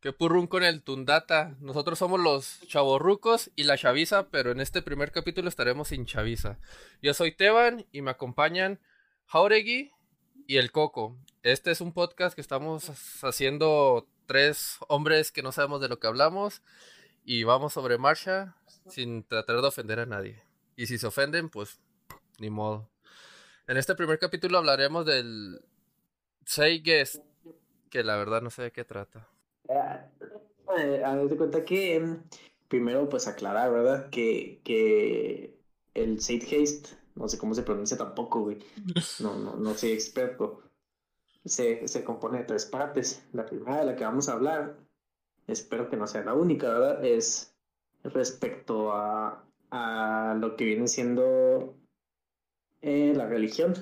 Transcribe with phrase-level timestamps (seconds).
[0.00, 1.56] Que purrún con el Tundata.
[1.60, 6.58] Nosotros somos los chavorrucos y la chaviza, pero en este primer capítulo estaremos sin chaviza.
[7.02, 8.80] Yo soy Teban y me acompañan
[9.26, 9.92] Jauregui
[10.46, 11.18] y el Coco.
[11.42, 12.90] Este es un podcast que estamos
[13.22, 16.62] haciendo tres hombres que no sabemos de lo que hablamos
[17.24, 18.56] y vamos sobre marcha
[18.88, 20.42] sin tratar de ofender a nadie.
[20.76, 21.78] Y si se ofenden, pues
[22.38, 22.88] ni modo.
[23.66, 25.60] En este primer capítulo hablaremos del
[26.46, 27.22] Say Guest,
[27.90, 29.28] que la verdad no sé de qué trata.
[29.70, 32.22] Eh, a ver, cuenta que em,
[32.68, 34.10] primero pues aclarar, ¿verdad?
[34.10, 35.58] Que, que
[35.94, 38.58] el Haste, no sé cómo se pronuncia tampoco, güey.
[39.20, 40.62] No, no, no soy experto.
[41.44, 43.26] Se, se compone de tres partes.
[43.32, 44.76] La primera de la que vamos a hablar,
[45.46, 47.04] espero que no sea la única, ¿verdad?
[47.04, 47.54] Es
[48.04, 51.74] respecto a, a lo que viene siendo
[52.82, 53.74] eh, la religión.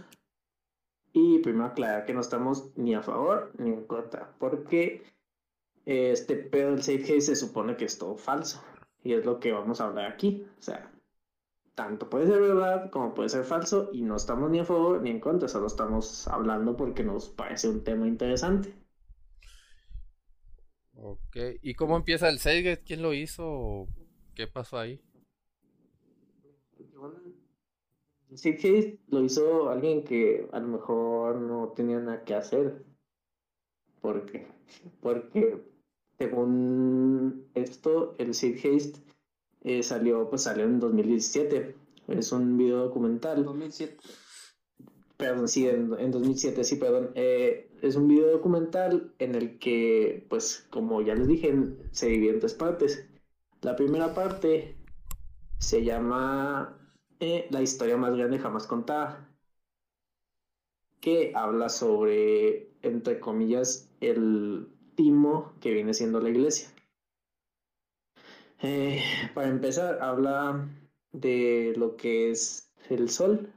[1.12, 5.02] Y primero aclarar que no estamos ni a favor ni en contra, porque
[5.88, 8.62] este pedo del safe se supone que es todo falso.
[9.02, 10.46] Y es lo que vamos a hablar aquí.
[10.58, 10.92] O sea,
[11.74, 15.10] tanto puede ser verdad como puede ser falso y no estamos ni a favor ni
[15.10, 18.74] en contra, solo estamos hablando porque nos parece un tema interesante.
[20.94, 22.82] Ok, ¿y cómo empieza el Seagate?
[22.84, 23.86] ¿Quién lo hizo?
[24.34, 25.00] ¿Qué pasó ahí?
[28.28, 32.84] El lo hizo alguien que a lo mejor no tenía nada que hacer.
[34.02, 34.48] ¿Por qué?
[35.00, 35.77] Porque
[36.18, 39.00] según esto, el Sid Haste
[39.62, 41.76] eh, salió, pues salió en 2017.
[42.08, 43.44] Es un video documental.
[43.44, 43.96] 2007.
[45.16, 47.10] Perdón, sí, en, 2007, sí, perdón.
[47.14, 51.54] Eh, es un video documental en el que, pues, como ya les dije,
[51.92, 53.06] se divide en tres partes.
[53.62, 54.76] La primera parte
[55.58, 56.78] se llama
[57.20, 59.28] eh, La historia más grande jamás contada,
[61.00, 64.68] que habla sobre, entre comillas, el
[65.60, 66.68] que viene siendo la iglesia.
[68.60, 69.00] Eh,
[69.34, 70.68] para empezar, habla
[71.12, 73.52] de lo que es el sol.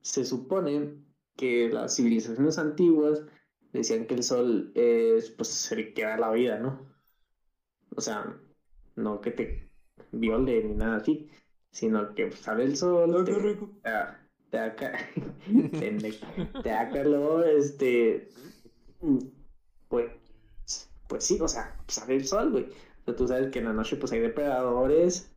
[0.00, 0.94] Se supone
[1.36, 3.24] que las civilizaciones antiguas
[3.72, 6.78] decían que el sol es pues el que da la vida, ¿no?
[7.96, 8.40] O sea,
[8.94, 9.68] no que te
[10.12, 11.28] viole ni nada así,
[11.72, 14.28] sino que sale el sol, te, te, da,
[16.62, 18.28] te da calor, este,
[19.88, 20.10] pues,
[21.08, 22.68] pues sí, o sea, sale el sol, güey.
[23.06, 25.34] O tú sabes que en la noche pues hay depredadores,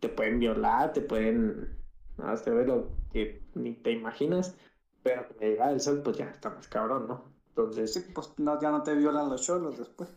[0.00, 1.78] te pueden violar, te pueden
[2.18, 4.56] hacer lo que ni te imaginas,
[5.02, 7.32] pero cuando llega el sol pues ya está más cabrón, ¿no?
[7.48, 7.92] Entonces...
[7.92, 10.10] Sí, pues no, ya no te violan los cholos después.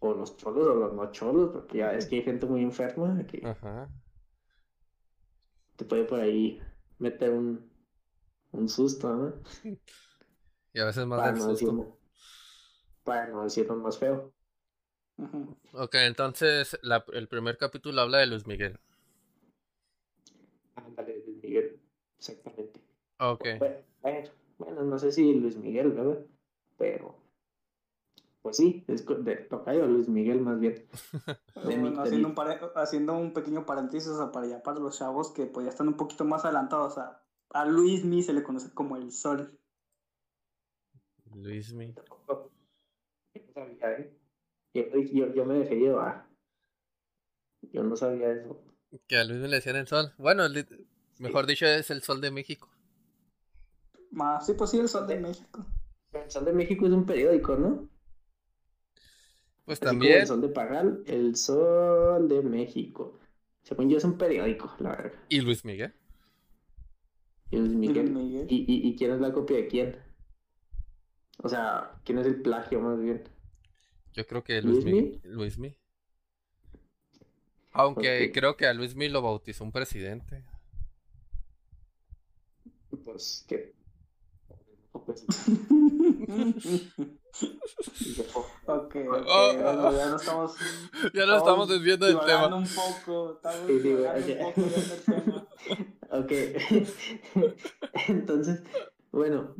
[0.00, 3.26] O los cholos o los no cholos, porque ya es que hay gente muy enferma
[3.26, 3.42] que
[5.76, 6.60] te puede por ahí
[6.98, 7.70] meter un,
[8.52, 9.34] un susto, ¿no?
[10.72, 11.98] Y a veces más para no Decirlo,
[13.04, 14.32] para no decirlo más feo.
[15.72, 16.78] Ok, entonces
[17.12, 18.78] el primer capítulo habla de Luis Miguel.
[20.76, 21.80] Ándale, Luis Miguel,
[22.18, 22.80] exactamente.
[23.18, 23.44] Ok.
[24.58, 26.18] Bueno, no sé si Luis Miguel, ¿verdad?
[26.76, 27.16] Pero,
[28.42, 30.86] pues sí, es de tocayo Luis Miguel más bien.
[31.98, 32.34] haciendo, un
[32.74, 36.24] haciendo un pequeño paréntesis para ya para los chavos que pues ya están un poquito
[36.24, 36.98] más adelantados.
[36.98, 39.58] A, a Luis Mi se le conoce como el sol.
[41.42, 41.94] Luismi.
[41.94, 42.50] Yo
[43.34, 44.18] no sabía, ¿eh?
[44.74, 46.26] Yo, yo, me dejé llevar.
[47.72, 48.60] Yo no sabía eso.
[49.06, 50.12] Que a Luis le decían el sol.
[50.18, 50.44] Bueno,
[51.18, 52.68] mejor dicho, es el sol de México.
[54.10, 55.66] Más, sí, pues sí, el sol de México.
[56.12, 57.88] El sol de México es un periódico, ¿no?
[59.64, 60.20] Pues también.
[60.20, 63.18] el sol de Pagal, el sol de México.
[63.62, 65.20] Según yo es un periódico, la verdad.
[65.28, 65.92] ¿Y Luis Miguel?
[67.50, 68.46] ¿Y Luis Miguel?
[68.48, 70.07] ¿Y, y, y quién es la copia de quién?
[71.38, 73.22] O sea, ¿quién es el plagio más bien?
[74.12, 75.20] Yo creo que Luismi.
[75.22, 75.76] Luismi.
[77.72, 80.44] Aunque creo que a Luismi lo bautizó un presidente.
[83.04, 83.72] Pues que.
[85.06, 85.24] Pues...
[88.66, 88.96] ok,
[89.26, 89.92] oh.
[89.96, 90.56] ya no estamos.
[91.14, 92.56] Ya no estamos desviando del tema.
[92.56, 95.46] un poco, estamos sí, un poco del tema.
[96.10, 96.32] ok.
[98.08, 98.64] Entonces,
[99.12, 99.54] bueno,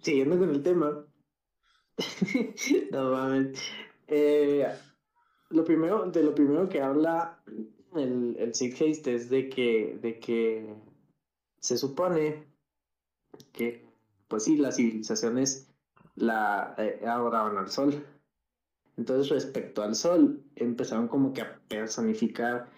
[0.00, 1.04] siguiendo con el tema,
[2.90, 3.58] no mames.
[4.06, 4.66] Eh,
[5.50, 7.42] lo primero, de lo primero que habla
[7.94, 10.74] el, el Sid Haste es de que, de que
[11.60, 12.46] se supone
[13.52, 13.86] que,
[14.28, 15.68] pues sí, las civilizaciones
[16.16, 18.04] la eh, adoraban al sol.
[18.96, 22.70] Entonces, respecto al sol, empezaron como que a personificar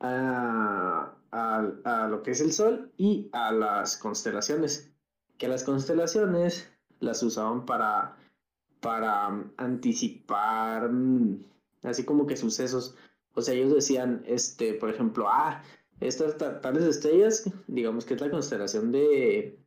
[0.00, 4.95] a, a, a lo que es el sol y a las constelaciones
[5.38, 8.16] que las constelaciones las usaban para
[8.80, 11.44] para anticipar mm,
[11.82, 12.96] así como que sucesos.
[13.34, 15.62] O sea, ellos decían, este, por ejemplo, ah,
[16.00, 19.58] estas tales estrellas, digamos que es la constelación de,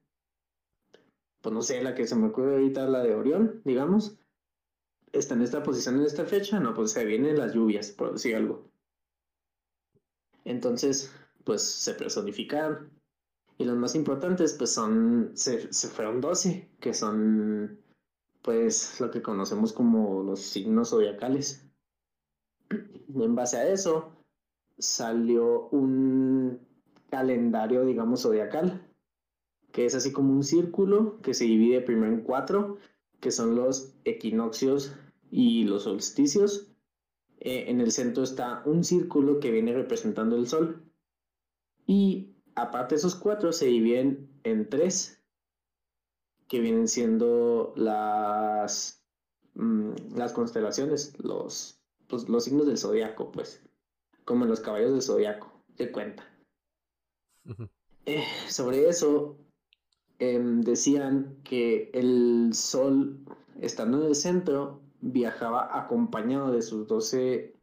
[1.41, 4.17] pues no sé, la que se me ocurre ahorita, la de Orión, digamos,
[5.11, 8.35] está en esta posición en esta fecha, no, pues se vienen las lluvias, por decir
[8.35, 8.71] algo.
[10.45, 11.13] Entonces,
[11.43, 12.89] pues se personificaron.
[13.59, 17.77] Y los más importantes, pues son, se, se fueron 12, que son,
[18.41, 21.69] pues, lo que conocemos como los signos zodiacales.
[22.69, 24.13] En base a eso,
[24.77, 26.65] salió un
[27.09, 28.81] calendario, digamos, zodiacal,
[29.73, 32.77] que es así como un círculo que se divide primero en cuatro,
[33.19, 34.95] que son los equinoccios
[35.31, 36.71] y los solsticios.
[37.41, 40.81] Eh, en el centro está un círculo que viene representando el sol.
[41.85, 45.19] Y aparte esos cuatro se dividen en tres,
[46.47, 49.03] que vienen siendo las,
[49.53, 53.61] mm, las constelaciones, los, pues, los signos del zodiaco, pues,
[54.25, 56.25] como los caballos del zodiaco, de cuenta.
[58.05, 59.37] Eh, sobre eso,
[60.17, 63.19] em, decían que el sol,
[63.61, 67.55] estando en el centro, viajaba acompañado de sus doce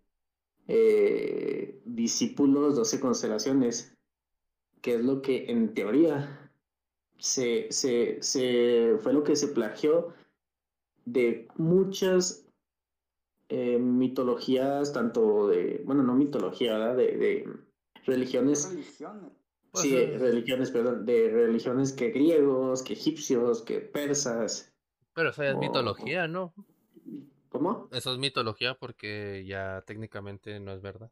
[0.68, 3.95] eh, discípulos, doce constelaciones,
[4.86, 6.48] que es lo que en teoría
[7.18, 10.14] se, se, se fue lo que se plagió
[11.04, 12.46] de muchas
[13.48, 16.96] eh, mitologías, tanto de, bueno, no mitología, ¿verdad?
[16.98, 17.48] De, de
[18.04, 18.70] religiones.
[18.70, 19.32] Religiones.
[19.74, 24.72] Sí, religiones, perdón, de religiones que griegos, que egipcios, que persas.
[25.14, 26.54] Pero eso es mitología, ¿no?
[27.48, 27.88] ¿Cómo?
[27.90, 31.10] Eso es mitología porque ya técnicamente no es verdad.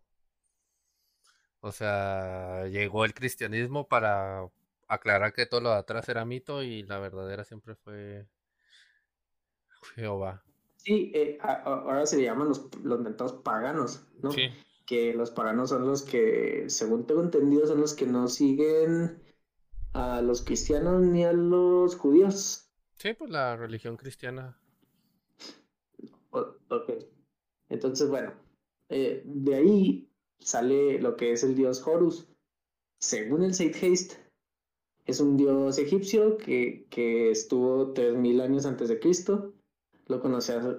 [1.65, 4.47] O sea, llegó el cristianismo para
[4.87, 8.27] aclarar que todo lo de atrás era mito y la verdadera siempre fue
[9.95, 10.45] Jehová.
[10.77, 14.31] Sí, eh, ahora se le llaman los, los mentados paganos, ¿no?
[14.31, 14.51] Sí.
[14.85, 19.23] Que los paganos son los que, según tengo entendido, son los que no siguen
[19.95, 22.71] a los cristianos ni a los judíos.
[22.99, 24.61] Sí, pues la religión cristiana.
[26.31, 26.93] ok.
[27.71, 28.35] Entonces, bueno,
[28.91, 32.29] eh, de ahí sale lo que es el dios Horus.
[32.99, 34.17] Según el Haste,
[35.07, 39.53] es un dios egipcio que, que estuvo 3.000 años antes de Cristo.
[40.07, 40.23] Lo,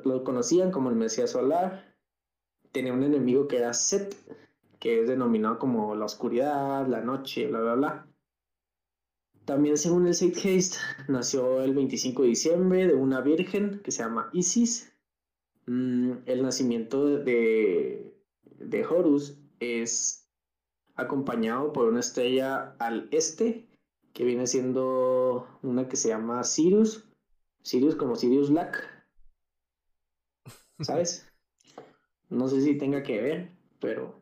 [0.04, 1.96] lo conocían como el Mesías Solar.
[2.72, 4.16] Tenía un enemigo que era Set,
[4.80, 8.08] que es denominado como la oscuridad, la noche, bla, bla, bla.
[9.46, 10.78] También según el Haste,
[11.08, 14.92] nació el 25 de diciembre de una virgen que se llama Isis.
[15.68, 18.12] Mm, el nacimiento de,
[18.58, 20.28] de Horus es
[20.96, 23.68] acompañado por una estrella al este,
[24.14, 27.08] que viene siendo una que se llama Sirius,
[27.62, 29.06] Sirius como Sirius Black,
[30.80, 31.28] ¿sabes?
[32.30, 34.22] No sé si tenga que ver, pero...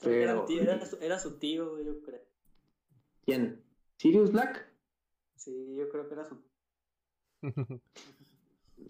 [0.00, 0.46] pero...
[1.00, 2.22] Era, su tío, yo creo.
[3.24, 3.62] ¿Quién?
[3.98, 4.72] ¿Sirius Black?
[5.36, 6.42] Sí, yo creo que era su...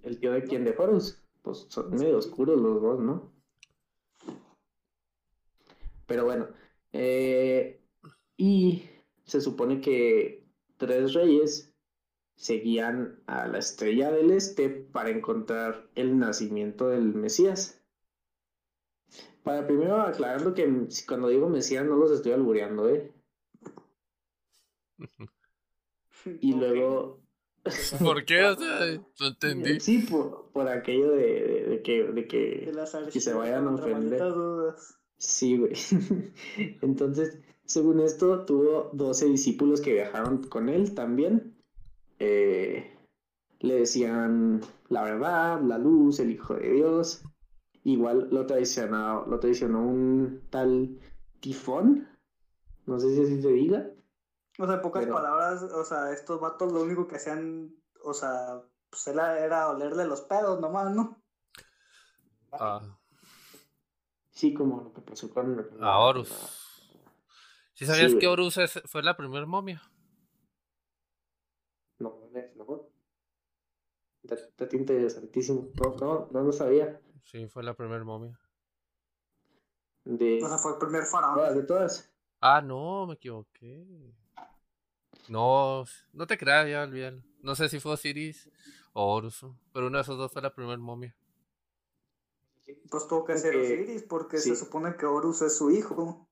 [0.03, 0.65] ¿El tío de quién?
[0.65, 1.23] ¿De Horus?
[1.43, 3.38] Pues son medio oscuros los dos, ¿no?
[6.09, 6.49] Pero bueno,
[6.93, 7.81] eh,
[8.39, 8.83] y
[9.25, 10.49] se supone que
[10.79, 11.75] tres reyes
[12.35, 17.85] seguían a la estrella del este para encontrar el nacimiento del Mesías.
[19.43, 23.13] Para primero aclarando que cuando digo Mesías no los estoy albureando, ¿eh?
[26.41, 27.21] Y luego...
[28.03, 28.41] ¿Por qué?
[29.21, 29.79] no entendí.
[29.81, 32.73] Sí, por, por aquello de, que, de que,
[33.13, 34.23] que se vayan a ofender.
[35.19, 35.75] Sí, güey.
[36.81, 41.57] Entonces, según esto, tuvo 12 discípulos que viajaron con él también.
[42.19, 42.91] Eh,
[43.61, 47.23] le decían la verdad, la luz, el Hijo de Dios.
[47.85, 50.99] Igual lo traicionó, lo traicionó un tal
[51.41, 52.09] tifón.
[52.87, 53.91] No sé si así se diga.
[54.59, 58.63] O sea, en pocas palabras, o sea, estos vatos lo único que hacían, o sea,
[58.91, 61.23] pues era, era olerle los pedos nomás, ¿no?
[62.53, 62.98] Ah.
[64.39, 65.67] Sí, como lo que pasó con...
[65.83, 66.29] A Horus.
[67.75, 69.83] ¿Sí sabías que Horus fue la primera momia?
[71.99, 72.89] No, no.
[74.23, 75.73] Está interesantísimo.
[75.75, 77.01] No, no, no lo sabía.
[77.25, 78.39] Sí, fue la primera momia.
[80.05, 80.39] De...
[80.41, 81.57] O sea, fue el primer faraón.
[81.57, 82.09] ¿De todas?
[82.41, 83.85] Ah, no, me equivoqué.
[85.27, 87.25] No, no te creas, ya olvídalo.
[87.43, 88.49] No sé si fue Osiris
[88.93, 91.17] o Horus, pero uno de esos dos fue la primera momia.
[92.91, 96.29] Pues tuvo que ser Osiris, porque se supone que Horus es su hijo.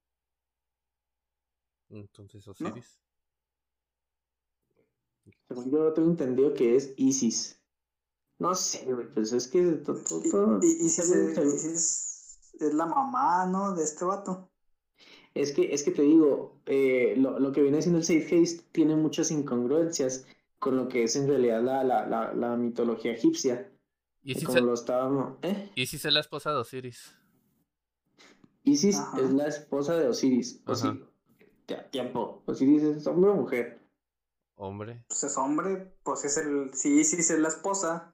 [1.88, 3.00] Entonces Osiris.
[5.48, 7.60] Según yo tengo entendido que es Isis.
[8.38, 10.60] No sé, güey, pues es que todo.
[10.62, 13.74] ¿Y, y, si, es, es, la mamá, ¿no?
[13.74, 14.50] De este vato.
[15.34, 18.64] Es que, es que te digo, eh, lo, lo, que viene siendo el Safe Haste
[18.72, 20.26] tiene muchas incongruencias
[20.58, 23.70] con lo que es en realidad la, la, la, la mitología egipcia.
[24.26, 24.60] ¿Y si, como se...
[24.60, 25.70] lo estábamos, ¿eh?
[25.76, 27.16] ¿Y si es la esposa de Osiris?
[28.64, 30.60] Isis es la esposa de Osiris.
[30.66, 31.04] Osiris.
[31.92, 32.42] Tiempo.
[32.46, 33.78] Osiris es hombre o mujer.
[34.56, 35.04] Hombre.
[35.06, 36.74] Pues es hombre, pues es el.
[36.74, 38.12] Si Isis es la esposa.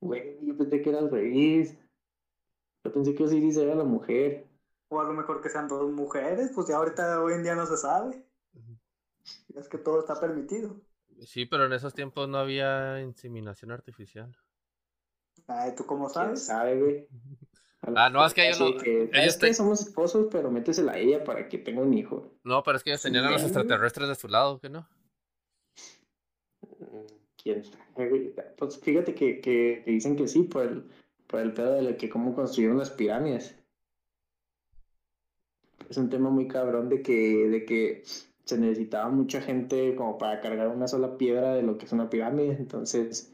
[0.00, 1.76] Güey, yo pensé que era al revés.
[2.82, 4.48] Yo pensé que Osiris era la mujer.
[4.88, 7.66] O a lo mejor que sean dos mujeres, pues ya ahorita hoy en día no
[7.66, 8.24] se sabe.
[9.54, 10.80] Es que todo está permitido.
[11.24, 14.36] Sí, pero en esos tiempos no había inseminación artificial.
[15.46, 16.46] Ay, ¿tú cómo sabes?
[16.46, 17.08] sabe, güey?
[17.96, 18.66] Ah, no, es que ellos no.
[18.84, 22.30] ellos que somos esposos, pero métesela a ella para que tenga un hijo.
[22.44, 24.86] No, pero es que ellos tenían a los extraterrestres de su lado, ¿qué no?
[26.78, 27.06] Mm,
[27.42, 28.34] ¿Quién sabe?
[28.58, 30.90] Pues fíjate que, que, dicen que sí, por el,
[31.26, 33.56] por el pedo de que cómo construyeron las pirámides.
[35.88, 38.04] Es un tema muy cabrón de que, de que
[38.50, 42.10] se necesitaba mucha gente como para cargar una sola piedra de lo que es una
[42.10, 42.56] pirámide.
[42.58, 43.32] Entonces,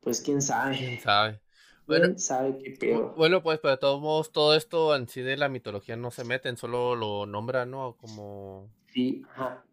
[0.00, 0.76] pues quién sabe.
[0.76, 1.40] ¿Quién sabe?
[1.86, 3.14] Bueno, sabe qué pedo.
[3.16, 6.24] Bueno, pues, pero de todos modos, todo esto en sí de la mitología no se
[6.24, 7.96] meten, solo lo nombran, ¿no?
[7.96, 8.68] Como...
[8.88, 9.64] Sí, ajá.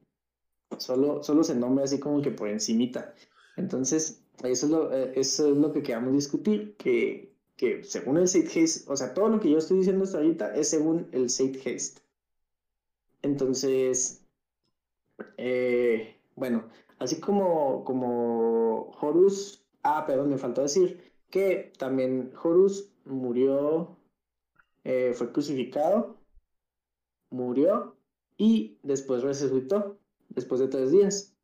[0.78, 3.16] Solo, solo se nombra así como que por encimita.
[3.58, 8.24] Entonces, eso es lo, eh, eso es lo que queramos discutir, que, que según el
[8.24, 12.02] Haste, o sea, todo lo que yo estoy diciendo hasta ahorita es según el Haste.
[13.22, 14.19] Entonces,
[15.38, 23.98] eh, bueno, así como, como Horus, ah, perdón, me faltó decir, que también Horus murió,
[24.84, 26.18] eh, fue crucificado,
[27.30, 27.96] murió
[28.38, 29.98] y después resucitó,
[30.30, 31.36] después de tres días.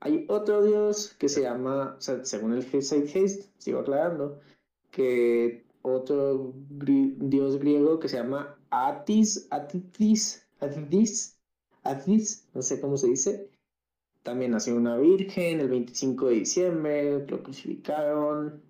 [0.00, 4.40] Hay otro dios que se llama, según el Side Haste, sigo aclarando,
[4.90, 11.33] que otro dios griego que se llama Atis, Atis, Atis,
[11.84, 13.50] Atis, no sé cómo se dice.
[14.22, 18.62] También nació una virgen el 25 de diciembre, lo crucificaron,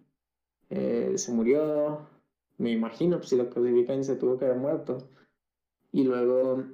[0.68, 2.08] eh, se murió,
[2.58, 5.08] me imagino, pues si lo crucifican se tuvo que haber muerto.
[5.92, 6.64] Y luego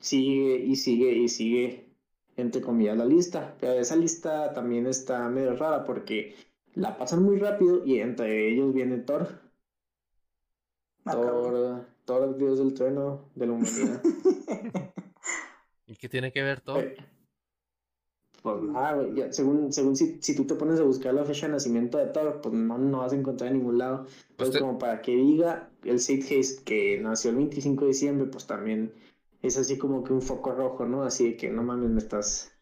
[0.00, 1.94] sigue y sigue y sigue,
[2.36, 3.56] entre comillas, la lista.
[3.60, 6.34] Pero esa lista también está medio rara porque
[6.74, 9.28] la pasan muy rápido y entre ellos viene Thor.
[11.04, 14.02] Thor, Thor, dios del trueno de la humanidad.
[15.90, 16.84] ¿Y qué tiene que ver Thor?
[16.84, 16.96] Eh,
[18.42, 18.62] pues
[19.16, 22.06] ya, según, según si, si, tú te pones a buscar la fecha de nacimiento de
[22.06, 24.06] Thor, pues no, no vas a encontrar en ningún lado.
[24.36, 28.46] Pues como para que diga el Sid Haste que nació el 25 de diciembre, pues
[28.46, 28.94] también
[29.42, 31.02] es así como que un foco rojo, ¿no?
[31.02, 32.52] Así que no mames, me estás...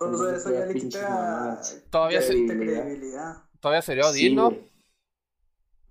[0.00, 3.42] eso ya le quita todavía credibilidad.
[3.60, 4.56] Todavía sería Odín, ¿no?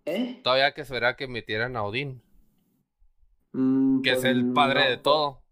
[0.06, 0.42] ¿Eh?
[0.44, 2.24] Todavía que será que metieran a Odín.
[3.52, 5.43] Mm, que es pues el padre de todo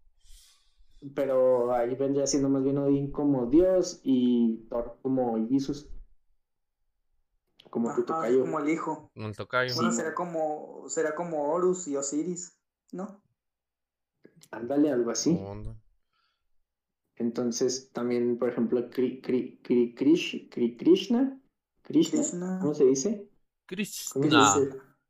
[1.14, 5.88] pero ahí vendría siendo más bien Odín como Dios y Thor como Jesús.
[7.70, 8.42] Como tu tocayo.
[8.42, 9.10] Como el hijo.
[9.14, 9.74] El tocayo.
[9.74, 12.58] Bueno, será como, será como Horus y Osiris,
[12.92, 13.22] ¿no?
[14.50, 15.40] Ándale, algo así.
[17.16, 19.94] Entonces, también, por ejemplo, Kri, Kri, Kri,
[20.76, 21.40] Krishna,
[21.82, 23.30] Krishna, ¿cómo se dice?
[23.66, 24.26] Krishna.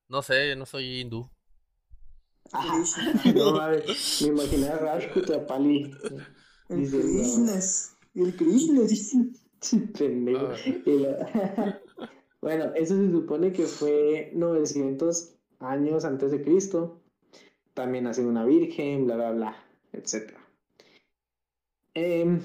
[0.09, 1.29] No sé, no soy hindú.
[3.35, 3.83] no, me
[4.27, 5.91] imaginé a Rajput a Pali.
[6.69, 7.59] El Krishna.
[8.15, 8.83] El Krishna.
[12.43, 17.01] bueno, eso se supone que fue 900 años antes de Cristo.
[17.75, 19.57] También nació una virgen, bla, bla, bla,
[19.93, 20.35] etc.
[21.95, 22.43] Em,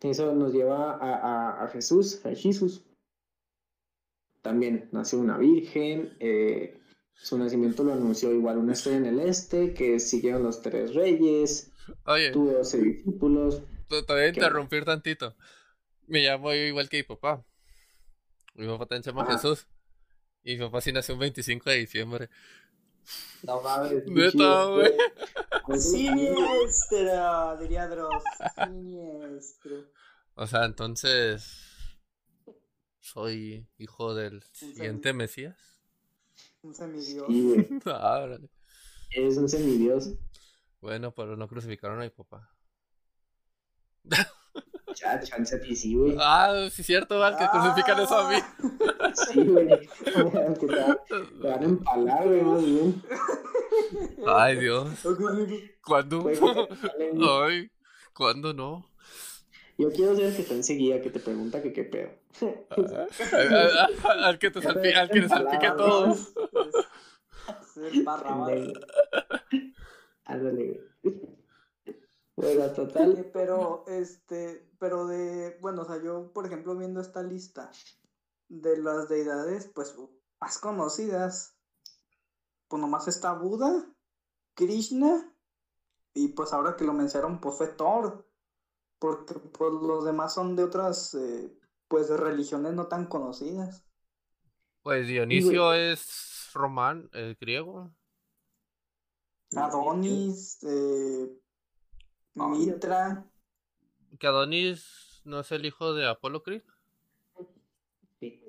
[0.00, 2.84] eso nos lleva a, a, a, Jesús, a Jesús.
[4.40, 6.16] También nació una virgen.
[6.20, 6.78] Eh,
[7.22, 11.70] su nacimiento lo anunció igual una estrella en el este, que siguieron los tres reyes.
[12.04, 12.32] Oye.
[12.32, 13.62] Tuvo doce discípulos.
[13.88, 15.36] Te voy a interrumpir tantito.
[16.08, 17.44] Me llamo igual que mi papá.
[18.54, 19.68] Mi papá también se llama Jesús.
[20.42, 22.28] Y mi papá sí nació un 25 de diciembre.
[23.44, 24.04] No mames.
[24.06, 24.92] Neta, güey.
[25.78, 28.24] Siniestro, diría Dross.
[28.66, 29.92] Siniestro.
[30.34, 31.68] O sea, entonces.
[32.98, 35.71] Soy hijo del siguiente Mesías.
[36.62, 37.26] Un semidios.
[37.26, 38.38] Sí, ah,
[39.10, 40.14] Es un semidios.
[40.80, 42.48] Bueno, pero no crucificaron a mi papá.
[44.94, 46.16] Ya, chance a ti sí, güey.
[46.20, 48.36] Ah, sí, cierto, Val, que crucifican eso a mí.
[49.14, 49.68] Sí, güey.
[49.68, 53.02] te, te, van a empalar, güey, más bien.
[54.26, 54.88] Ay, Dios.
[55.84, 56.24] ¿Cuándo?
[57.42, 57.70] Ay,
[58.12, 58.90] ¿cuándo no?
[59.82, 62.10] Yo quiero ser el que te enseguida, que te pregunta que qué pedo.
[64.04, 66.32] al que te salpique, al que te salpique a todos.
[70.24, 70.80] Ándale,
[72.36, 73.28] Bueno, total.
[73.32, 77.72] Pero, este, pero de, bueno, o sea, yo, por ejemplo, viendo esta lista
[78.48, 79.96] de las deidades, pues,
[80.40, 81.56] más conocidas,
[82.68, 83.84] pues nomás está Buda,
[84.54, 85.28] Krishna,
[86.14, 88.31] y pues ahora que lo mencionaron, pues fue Thor,
[89.02, 91.52] porque pues los demás son de otras, eh,
[91.88, 93.84] pues, de religiones no tan conocidas.
[94.84, 97.92] Pues Dionisio es román, el griego.
[99.56, 101.36] Adonis, eh,
[102.34, 103.28] Mitra.
[104.20, 106.62] ¿Que Adonis no es el hijo de Apolo Creed?
[108.20, 108.40] Sí.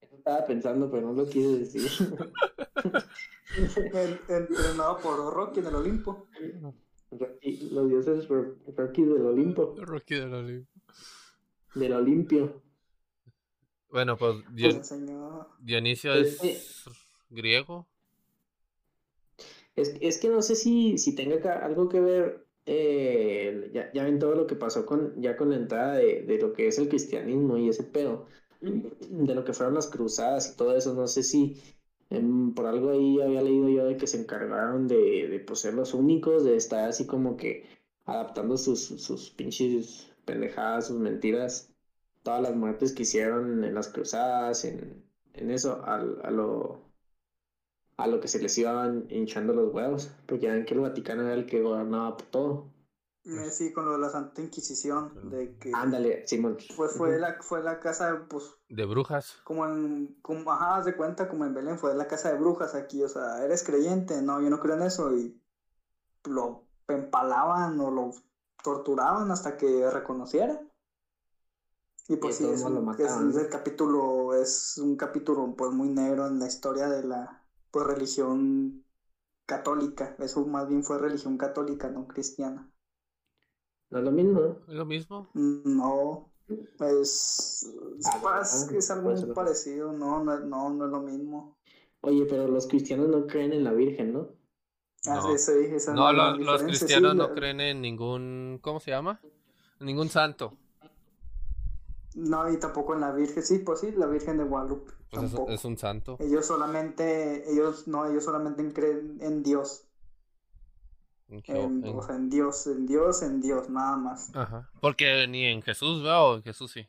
[0.00, 1.88] Eso estaba pensando, pero no lo quise decir.
[4.28, 6.26] entrenado por Rocky en el Olimpo.
[7.10, 9.74] Rocky, los dioses Rocky del Olimpo.
[9.78, 10.70] Rocky del Olimpo.
[11.74, 12.62] Del Olimpio.
[13.90, 14.94] Bueno, pues, pues
[15.60, 16.38] Dionisio es
[17.30, 17.86] griego.
[19.74, 24.18] Es, es, que no sé si, si tenga algo que ver eh, ya, ya, ven
[24.18, 26.88] todo lo que pasó con, ya con la entrada de, de, lo que es el
[26.88, 28.26] cristianismo y ese pedo,
[28.60, 31.62] de lo que fueron las cruzadas y todo eso, no sé si
[32.10, 35.74] em, por algo ahí había leído yo de que se encargaron de, de pues, ser
[35.74, 37.64] los únicos, de estar así como que
[38.04, 41.72] adaptando sus, sus pinches pendejadas, sus mentiras,
[42.22, 46.80] todas las muertes que hicieron en las cruzadas, en, en eso, a, lo
[47.96, 51.22] a lo que se les iban hinchando los huevos, porque ya ven que el Vaticano
[51.22, 52.66] era el que gobernaba todo.
[53.26, 55.72] Eh, sí, con lo de la Santa Inquisición, de que...
[55.74, 56.58] Ándale, Simón.
[56.76, 58.54] Pues fue la, fue la casa, pues...
[58.68, 59.38] De brujas.
[59.42, 63.02] Como en, como, ajá, de cuenta, como en Belén, fue la casa de brujas aquí,
[63.02, 64.22] o sea, ¿eres creyente?
[64.22, 65.42] No, yo no creo en eso, y
[66.24, 68.12] lo empalaban o lo
[68.62, 70.60] torturaban hasta que reconociera.
[72.06, 76.46] Y pues sí, es, es, el capítulo, es un capítulo pues muy negro en la
[76.46, 78.84] historia de la pues religión
[79.46, 82.70] católica, eso más bien fue religión católica, no cristiana.
[83.90, 84.56] ¿No es lo mismo?
[84.68, 85.28] ¿Es lo mismo?
[85.34, 87.72] No, es,
[88.24, 91.56] ah, es, algo muy parecido, no, no, no, no es lo mismo.
[92.00, 94.28] Oye, pero los cristianos no creen en la Virgen, ¿no?
[95.06, 95.52] Ah, no, sí,
[95.94, 99.20] no, los, cristianos no creen en ningún, ¿cómo se llama?
[99.80, 100.56] ningún santo.
[102.14, 104.92] No, y tampoco en la Virgen, sí, pues sí, la Virgen de Guadalupe.
[105.10, 106.16] Pues es, un santo.
[106.18, 109.85] Ellos solamente, ellos no, ellos solamente creen en Dios.
[111.28, 114.34] En, O sea, en Dios, en Dios, en Dios, nada más.
[114.34, 114.70] Ajá.
[114.80, 116.36] Porque ni en Jesús, ¿verdad?
[116.36, 116.88] en Jesús sí.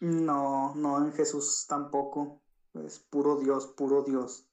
[0.00, 2.42] No, no, en Jesús tampoco.
[2.74, 4.44] Es puro Dios, puro Dios.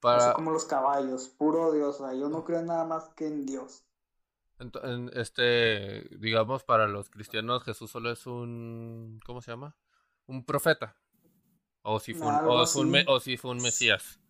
[0.00, 0.32] Para...
[0.32, 2.00] como los caballos, puro Dios.
[2.00, 3.84] O sea, yo no creo nada más que en Dios.
[4.58, 9.76] En, este, digamos, para los cristianos Jesús solo es un, ¿cómo se llama?
[10.26, 10.96] Un profeta.
[11.82, 14.20] O si fue, un, o, o si fue un Mesías.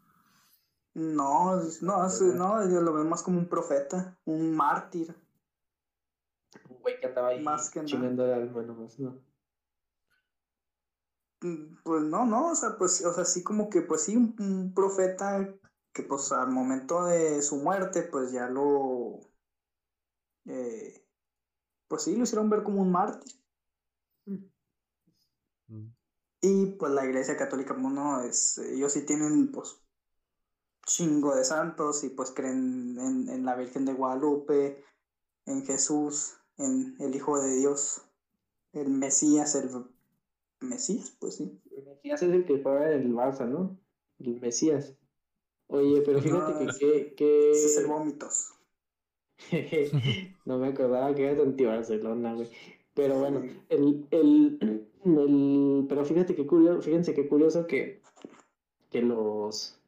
[0.94, 5.14] No, no, no, yo lo veo más como un profeta, un mártir.
[6.68, 9.20] Un güey que andaba ahí más que chingando el alma nomás, ¿no?
[11.40, 14.72] Mm, pues no, no, o sea, pues, o sea, sí como que, pues sí, un,
[14.72, 15.52] profeta
[15.92, 19.20] que pues al momento de su muerte, pues ya lo,
[20.46, 21.04] eh,
[21.88, 23.32] pues sí, lo hicieron ver como un mártir.
[25.68, 25.88] Mm.
[26.40, 29.83] Y pues la iglesia católica, bueno, es, ellos sí tienen pues
[30.86, 34.84] chingo de santos y pues creen en, en la Virgen de Guadalupe,
[35.46, 38.02] en Jesús, en el Hijo de Dios,
[38.72, 39.70] el Mesías, el
[40.60, 41.60] Mesías, pues sí.
[41.76, 43.78] El Mesías es el que juega el Barça, ¿no?
[44.18, 44.96] El Mesías.
[45.68, 48.52] Oye, pero fíjate que, que, Ese es el vómitos.
[50.44, 52.48] no me acordaba que era anti-Barcelona, güey.
[52.94, 58.00] Pero bueno, el, el, el, pero fíjate qué curioso, fíjense qué curioso que,
[58.90, 59.80] que los,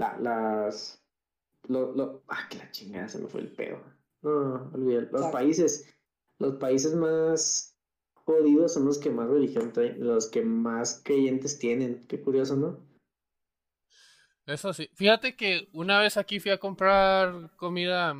[0.00, 1.04] la, las,
[1.68, 3.78] lo, lo, ah, que la chingada se me fue el pedo.
[4.22, 5.94] No, olvidé, los países,
[6.38, 7.76] los países más
[8.14, 12.06] jodidos son los que más religión traen, los que más creyentes tienen.
[12.08, 12.78] Qué curioso, ¿no?
[14.46, 14.88] Eso sí.
[14.94, 18.16] Fíjate que una vez aquí fui a comprar comida,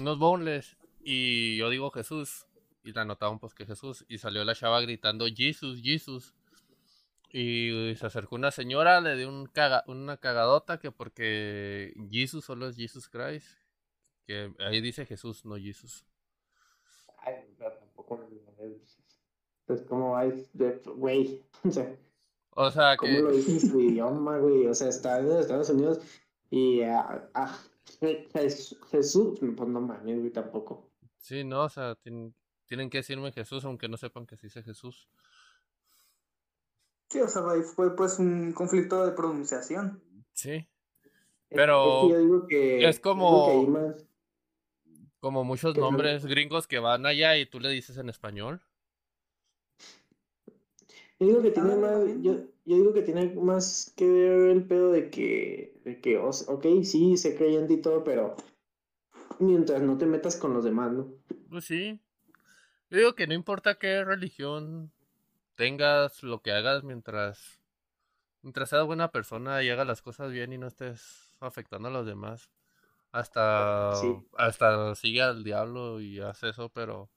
[0.00, 2.46] unos boneless, y yo digo Jesús
[2.82, 6.34] y la anotaban pues que Jesús y salió la chava gritando Jesús, Jesús.
[7.32, 12.68] Y se acercó una señora, le dio un caga, una cagadota que porque Jesús solo
[12.68, 13.46] es Jesus Christ.
[14.26, 16.04] Que ahí dice Jesús, no Jesús.
[17.18, 18.26] Ay, pero tampoco
[19.70, 20.48] pues como hay
[20.96, 21.96] güey, o sea,
[22.50, 24.66] o sea ¿cómo lo dice en su idioma, güey?
[24.66, 26.00] O sea, está en Estados Unidos
[26.50, 27.56] y ah, ah
[28.90, 30.90] Jesús, pues no mames, güey, tampoco.
[31.18, 32.32] Sí, no, o sea, tiene,
[32.66, 35.08] tienen que decirme Jesús, aunque no sepan que se dice Jesús.
[37.10, 37.42] Sí, o sea,
[37.74, 40.00] fue pues un conflicto de pronunciación.
[40.32, 40.66] Sí.
[41.48, 44.06] Pero es, que yo digo que- es como- digo que hay más-
[45.18, 48.62] Como muchos Que no- nombres gringos que van allá y tú le dices en español.
[51.18, 52.22] Yo digo que tiene Ah, más, también.
[52.22, 52.32] yo,
[52.64, 57.16] yo digo que tiene más que ver el pedo de que, de que, ok, sí,
[57.18, 58.36] sé creyente y todo, pero
[59.38, 61.08] mientras no te metas con los demás, ¿no?
[61.50, 62.00] Pues sí.
[62.88, 64.90] Yo digo que no importa qué religión
[65.60, 67.60] tengas, lo que hagas mientras
[68.40, 72.06] mientras seas buena persona y hagas las cosas bien y no estés afectando a los
[72.06, 72.50] demás.
[73.12, 74.26] Hasta Sí.
[74.38, 77.10] hasta sigue al diablo y hace eso, pero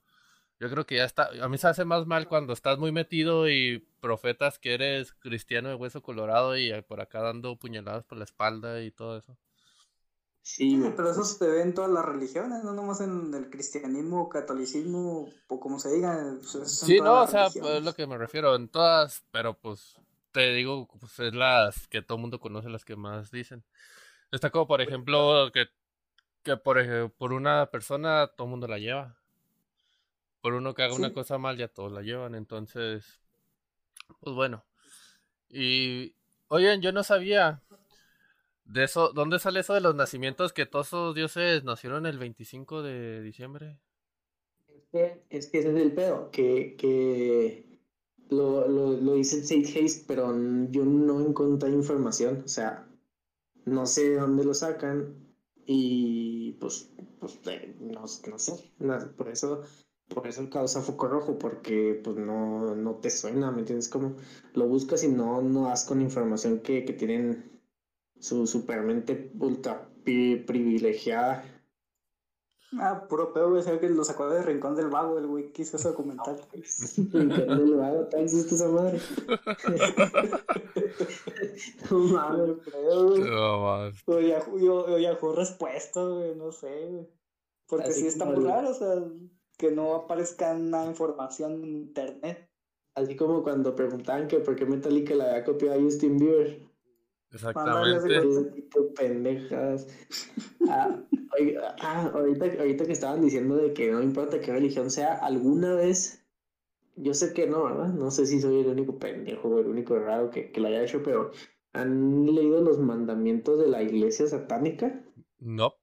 [0.60, 3.48] yo creo que ya está, a mí se hace más mal cuando estás muy metido
[3.48, 8.24] y profetas que eres cristiano de hueso colorado y por acá dando puñaladas por la
[8.24, 9.38] espalda y todo eso.
[10.44, 10.78] Sí.
[10.94, 15.58] Pero eso se ve en todas las religiones, no nomás en el cristianismo, catolicismo, o
[15.58, 16.36] como se diga.
[16.52, 17.78] pues, Sí, no, o sea, pues, religiones.
[17.78, 19.96] es lo que me refiero, en todas, pero pues
[20.32, 23.64] te digo, pues es las que todo el mundo conoce, las que más dicen.
[24.30, 25.68] Está como, por ejemplo, que,
[26.42, 26.78] que por,
[27.12, 29.16] por una persona todo el mundo la lleva.
[30.42, 33.18] Por uno que haga una cosa mal, ya todos la llevan, entonces,
[34.20, 34.62] pues bueno.
[35.48, 36.14] Y,
[36.48, 37.62] oigan, yo no sabía
[38.64, 42.82] de eso, ¿dónde sale eso de los nacimientos que todos esos dioses nacieron el 25
[42.82, 43.78] de diciembre?
[44.68, 47.80] Es que, es que es el pedo, que, que
[48.30, 50.32] lo, lo, lo dice Sage Haste, pero
[50.70, 52.88] yo no encontré información, o sea,
[53.64, 55.34] no sé de dónde lo sacan
[55.66, 57.40] y pues, pues
[57.80, 58.72] no, no sé,
[59.16, 59.62] por eso,
[60.08, 63.88] por eso causa foco rojo, porque pues no, no te suena, ¿me entiendes?
[63.88, 64.16] Como
[64.54, 67.53] lo buscas y no, no das con información que, que tienen
[68.24, 71.44] su supermente ultra pri- privilegiada.
[72.80, 75.76] Ah, puro pedo, güey, que lo sacó de Rincón del Vago, el güey que hizo
[75.76, 76.40] ese documental.
[77.12, 78.98] Rincón del Vago, ¿tal existe esa madre?
[81.90, 82.46] no mames.
[82.48, 83.20] Yo creo, güey.
[83.20, 83.94] No, más.
[84.06, 87.06] O Yahoo, yo- o Yahoo respuestas, güey, no sé, güey.
[87.68, 89.04] Porque Así sí está muy raro, o sea,
[89.58, 92.48] que no aparezca una información en internet.
[92.96, 96.60] Así como cuando preguntaban que por qué Metallica le había copiado a Justin Bieber.
[97.34, 98.08] Exactamente.
[98.20, 99.86] De pendejas.
[100.68, 101.02] Ah,
[101.38, 105.74] oiga, ah, ahorita, ahorita que estaban diciendo de que no importa qué religión sea, alguna
[105.74, 106.24] vez,
[106.96, 107.88] yo sé que no, ¿verdad?
[107.92, 110.82] No sé si soy el único pendejo o el único raro que, que lo haya
[110.84, 111.32] hecho, pero
[111.72, 115.02] ¿han leído los mandamientos de la iglesia satánica?
[115.40, 115.74] No.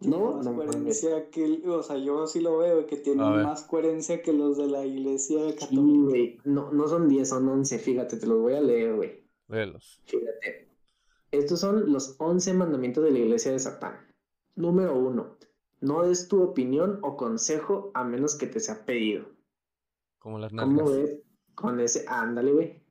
[0.00, 3.30] No, más no coherencia que, el- o sea, yo sí lo veo, que tiene A
[3.30, 3.44] ver.
[3.44, 6.04] más coherencia que los de la iglesia Sí, católica.
[6.10, 6.38] güey.
[6.44, 9.25] No, no son 10, son 11, fíjate, te los voy a leer, güey.
[9.48, 10.02] Velos.
[10.04, 10.68] Fíjate.
[11.30, 14.14] Estos son los 11 mandamientos de la iglesia de Satán.
[14.54, 15.38] Número 1.
[15.80, 19.26] No des tu opinión o consejo a menos que te sea pedido.
[20.18, 20.90] Como las ¿Cómo nalgas.
[20.90, 21.22] ves?
[21.54, 22.82] Con ese, ándale, güey.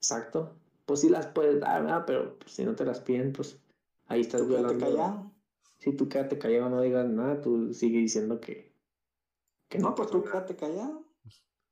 [0.00, 0.58] Exacto.
[0.86, 2.04] Pues sí las puedes dar, ¿verdad?
[2.06, 3.60] Pero pues, si no te las piden, pues
[4.06, 4.86] ahí estás Tú quédate violando.
[4.86, 5.32] callado.
[5.78, 8.74] Si tú quédate callado, no digas nada, tú sigue diciendo que,
[9.68, 10.32] que No, pues pasó tú nada.
[10.32, 11.05] quédate callado.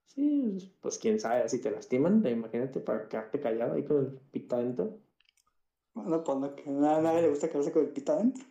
[0.06, 4.56] Sí, pues quién sabe, si te lastiman, imagínate para quedarte callado ahí con el pito
[4.56, 4.98] adentro.
[5.94, 8.44] Bueno, pues no, que a nadie le gusta quedarse con el pito adentro.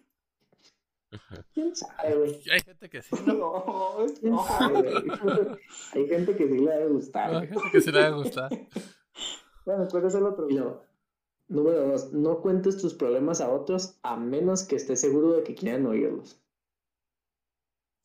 [1.53, 2.41] ¿Quién sabe, güey?
[2.51, 3.33] Hay gente que sí, ¿no?
[3.35, 4.43] No, ¿Quién no.
[4.43, 5.03] sabe, güey?
[5.93, 7.29] Hay gente que sí le debe gustar.
[7.29, 7.49] Hay güey.
[7.49, 8.49] gente que sí le a gustar.
[9.65, 10.47] Bueno, ¿cuál es el otro?
[10.49, 10.83] Luego,
[11.47, 15.55] número dos, no cuentes tus problemas a otros a menos que estés seguro de que
[15.55, 16.42] quieran oírlos.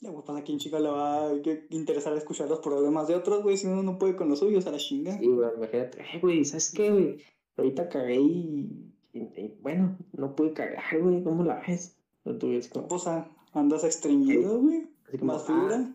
[0.00, 3.42] Ya, pues, ¿a quién chica le va a que- interesar escuchar los problemas de otros,
[3.42, 3.56] güey?
[3.56, 5.18] Si uno no puede con los suyos, a la chinga.
[5.18, 7.18] Sí, güey, imagínate, eh, güey, ¿sabes qué, güey?
[7.56, 11.96] Ahorita cagué y, y- y, bueno, no pude cagar, güey, ¿cómo la ves?
[12.24, 13.04] No tuvies como, Pues
[13.52, 14.88] andas estreñido, güey.
[15.08, 15.76] así como, Más fibra.
[15.78, 15.94] ah,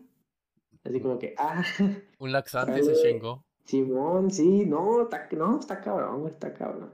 [0.84, 1.64] así como que, ah,
[2.18, 3.42] Un laxante se chingó.
[3.64, 6.92] Simón, sí, no, está, no, está cabrón, güey, está cabrón.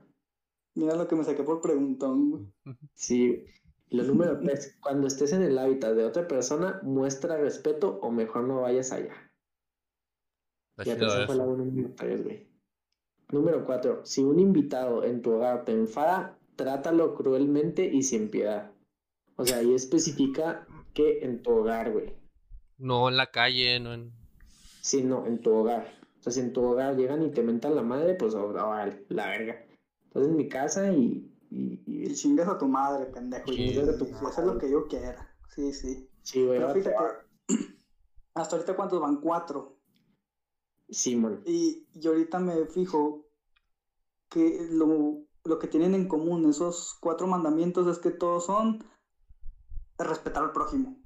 [0.77, 2.45] Mira lo que me saqué por preguntón, güey.
[2.95, 3.45] Sí.
[3.97, 8.45] Lo número tres, cuando estés en el hábitat de otra persona, muestra respeto o mejor
[8.45, 9.15] no vayas allá.
[10.85, 12.49] Ya esa fue la número tres, güey.
[13.31, 18.73] Número cuatro, si un invitado en tu hogar te enfada, trátalo cruelmente y sin piedad.
[19.37, 22.13] O sea, ahí especifica que en tu hogar, güey.
[22.79, 24.13] No en la calle, no en.
[24.81, 25.93] Sí, no, en tu hogar.
[26.19, 29.05] O sea, si en tu hogar llegan y te mentan la madre, pues ahora vale,
[29.09, 29.65] la verga.
[30.07, 33.53] Estás en mi casa y, y, y- Y chingas a tu madre, pendejo.
[33.53, 35.29] Sí, Y chingas a tu y hacer lo que yo quiera.
[35.55, 36.09] Sí, sí.
[36.23, 36.97] sí, güey, Pero fíjate,
[38.35, 39.77] hasta ahorita cuántos van, cuatro.
[40.89, 41.43] Simón.
[41.47, 43.27] Y, y ahorita me fijo
[44.29, 48.83] que lo, lo que tienen en común esos cuatro mandamientos es que todos son
[49.99, 50.97] respetar al prójimo.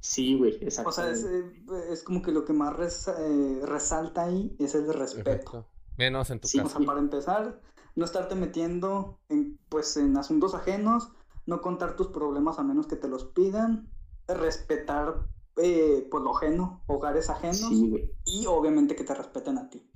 [0.00, 1.44] Sí, güey, O sea, es, eh,
[1.90, 5.24] es como que lo que más res- eh, resalta ahí es el respeto.
[5.24, 5.68] Perfecto.
[5.96, 6.78] Menos en tu Sí, O casa.
[6.78, 7.60] sea, para empezar,
[7.94, 11.12] no estarte metiendo en, pues, en asuntos ajenos,
[11.46, 13.90] no contar tus problemas a menos que te los pidan,
[14.28, 15.26] respetar
[15.56, 19.86] eh, pues lo ajeno, hogares ajenos Sí, güey, y obviamente que te respeten a ti.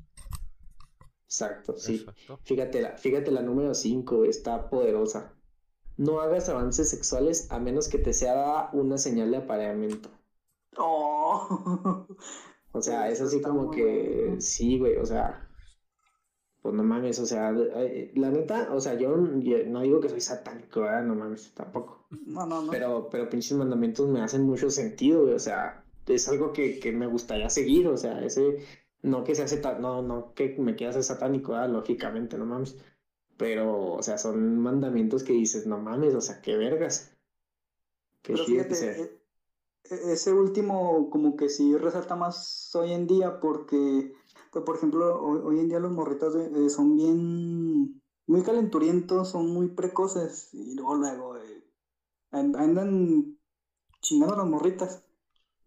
[1.25, 2.07] exacto, sí.
[2.45, 5.35] Fíjate la, fíjate la número 5, está poderosa.
[5.97, 10.11] No hagas avances sexuales a menos que te sea dada una señal de apareamiento.
[10.77, 12.07] Oh.
[12.73, 14.41] O sea, es así como que, bueno.
[14.41, 15.46] sí, güey, o sea,
[16.66, 20.20] pues no mames, o sea, la neta, o sea, yo, yo no digo que soy
[20.20, 21.05] satánico, ¿verdad?
[21.05, 22.05] No mames, tampoco.
[22.11, 22.72] No, no, no.
[22.72, 26.90] Pero, pero pinches mandamientos me hacen mucho sentido, güey, o sea, es algo que, que
[26.90, 28.64] me gustaría seguir, o sea, ese,
[29.02, 31.70] no que sea sata- no, no que me quiera ser satánico, ¿verdad?
[31.70, 32.76] Lógicamente, no mames.
[33.37, 37.12] Pero, o sea, son mandamientos que dices, no mames, o sea, qué vergas.
[38.22, 38.92] Qué Pero fíjate, sea.
[38.92, 39.20] e-
[39.90, 44.12] e- ese último como que sí resalta más hoy en día porque,
[44.53, 49.29] pues, por ejemplo, hoy, hoy en día los morritos eh, eh, son bien, muy calenturientos,
[49.31, 51.65] son muy precoces y luego luego eh,
[52.33, 53.39] an- andan
[54.01, 55.03] chingando a las morritas.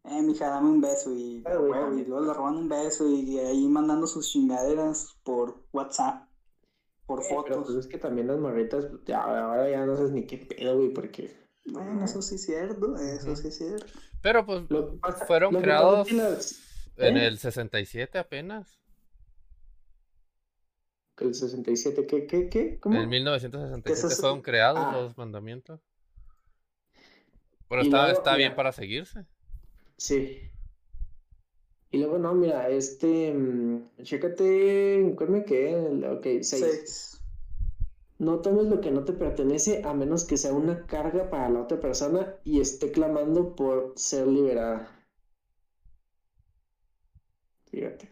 [0.05, 3.67] Eh, mija, dame un beso y, Ah, y luego le roban un beso y ahí
[3.67, 6.27] mandando sus chingaderas por WhatsApp,
[7.05, 7.75] por Eh, Pero pues fotos.
[7.75, 11.35] es que también las morritas, ya, ahora ya no sabes ni qué pedo, güey, porque
[11.65, 13.85] Bueno, eso sí es cierto, eso sí es cierto.
[14.21, 16.55] Pero pues lo que pasa, fueron lo creados que las-
[16.99, 17.27] en ¿eh?
[17.27, 18.79] el 67 apenas.
[21.17, 22.79] El 67, ¿qué, qué, qué?
[22.79, 22.99] ¿Cómo?
[22.99, 24.91] En 1967 Eso es- fueron creados ah.
[24.91, 25.81] los mandamientos.
[27.69, 28.55] Pero está, luego, está bien mira.
[28.55, 29.25] para seguirse.
[29.97, 30.39] Sí.
[31.91, 35.75] Y luego, no, mira, este, mm, chécate, ¿cuál me quedé?
[36.09, 36.47] Ok, 6.
[36.59, 37.21] Seis.
[38.19, 41.61] No tomes lo que no te pertenece a menos que sea una carga para la
[41.61, 44.98] otra persona y esté clamando por ser liberada.
[47.79, 48.09] Fíjate.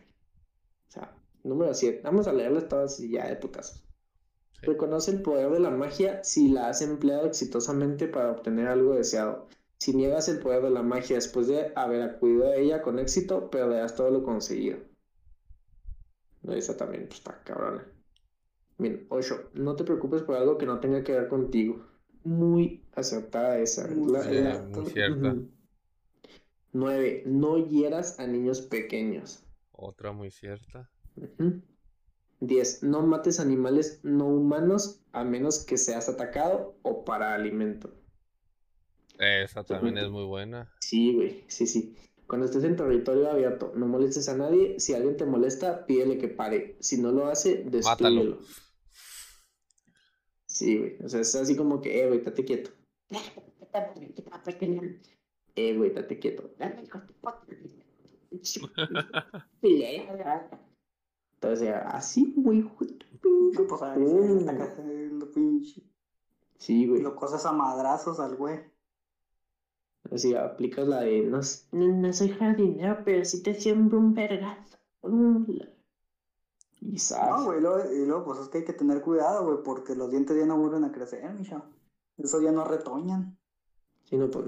[0.88, 2.00] O sea, número 7.
[2.06, 3.82] Vamos a leerlas todas y ya de tu caso.
[4.54, 4.66] Sí.
[4.66, 9.48] Reconoce el poder de la magia si la has empleado exitosamente para obtener algo deseado.
[9.80, 13.50] Si niegas el poder de la magia después de haber acudido a ella con éxito,
[13.52, 14.78] perderás todo lo conseguido.
[16.44, 17.86] No, esa también pues, está cabrona.
[18.78, 19.50] Bien, 8.
[19.54, 21.86] No te preocupes por algo que no tenga que ver contigo.
[22.24, 23.86] Muy acertada esa.
[23.90, 25.28] Muy La- Sí, la- muy cierta.
[25.34, 25.50] Ujú.
[26.74, 27.24] 9.
[27.26, 29.44] No hieras a niños pequeños.
[29.78, 30.90] Otra muy cierta.
[31.16, 31.62] Ujú.
[32.40, 32.84] 10.
[32.84, 37.94] No mates animales no humanos a menos que seas atacado o para alimento.
[39.20, 40.72] Esa también es muy buena.
[40.82, 41.96] Sí, güey, sí, sí.
[42.28, 44.80] Cuando estés en territorio abierto, no molestes a nadie.
[44.80, 46.76] Si alguien te molesta, pídele que pare.
[46.82, 48.40] Si no lo hace, destrúyelo.
[50.46, 50.98] Sí, güey.
[51.04, 52.72] O sea, es así como que, eh, güey, estate quieto.
[55.56, 56.52] Eh, güey, estate quieto.
[61.36, 62.72] Entonces, así, güey, No,
[63.68, 65.84] pues a ver, lo pinche.
[66.58, 67.02] Sí, güey.
[67.02, 68.60] Lo cosas a madrazos al güey.
[70.12, 74.78] Así aplicas la de no, soy jardinero, pero sí te siembro un vergazo.
[76.80, 76.98] Y.
[77.12, 80.38] No, güey, y luego, pues es que hay que tener cuidado, güey, porque los dientes
[80.38, 81.64] ya no vuelven a crecer, mijo.
[82.18, 83.38] Eso ya no retoñan.
[84.06, 84.48] Sí, no, pues.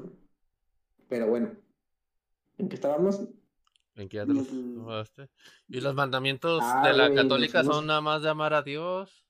[1.08, 1.52] Pero bueno.
[2.58, 3.28] ¿En qué estábamos?
[4.00, 5.30] ¿En qué ya te los El- acabaste?
[5.70, 9.24] Y los mandamientos Ah, de la católica son nada más de amar a Dios,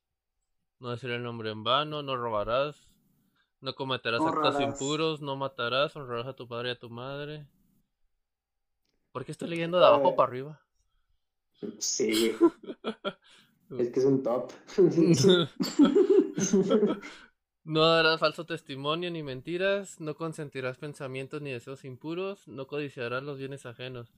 [0.80, 2.90] no decir el nombre en vano, no robarás,
[3.62, 7.48] no cometerás actos impuros, no matarás, honrarás a tu padre y a tu madre.
[9.12, 10.62] ¿Por qué estoy leyendo de abajo para arriba?
[11.80, 12.32] Sí.
[13.78, 14.52] Es que es un top.
[17.64, 23.38] No darás falso testimonio ni mentiras, no consentirás pensamientos ni deseos impuros, no codiciarás los
[23.38, 24.12] bienes ajenos.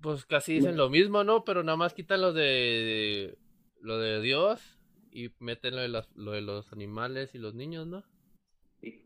[0.00, 1.44] Pues casi dicen lo mismo, ¿no?
[1.44, 3.38] Pero nada más quitan lo de
[3.80, 4.78] lo de Dios
[5.10, 8.04] y meten lo de, las- lo de los animales y los niños, ¿no?
[8.80, 9.04] Sí.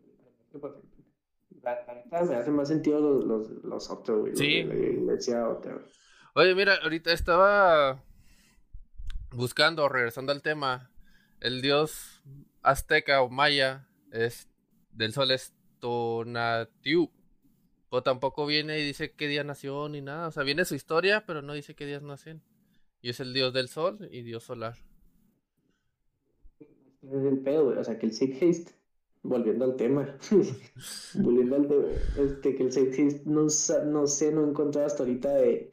[1.62, 4.36] La, la neta me hace más sentido los, los, los otros, güey.
[4.36, 4.62] Sí.
[4.64, 5.46] la iglesia.
[6.34, 8.02] Oye, mira, ahorita estaba
[9.32, 10.90] buscando, regresando al tema,
[11.40, 12.22] el dios
[12.62, 14.48] azteca o maya es
[14.92, 17.10] del sol es Tonatiuh.
[17.90, 20.28] O tampoco viene y dice qué día nació ni nada.
[20.28, 22.42] O sea, viene su historia, pero no dice qué días nacen.
[23.02, 24.76] Y es el dios del sol y dios solar.
[27.02, 27.78] Es el pedo, güey.
[27.78, 28.72] O sea, que el Sid Haste,
[29.22, 30.16] volviendo al tema,
[31.14, 31.84] volviendo al tema,
[32.18, 35.70] este, que el Sid Haste no, no sé, no he encontrado hasta ahorita de,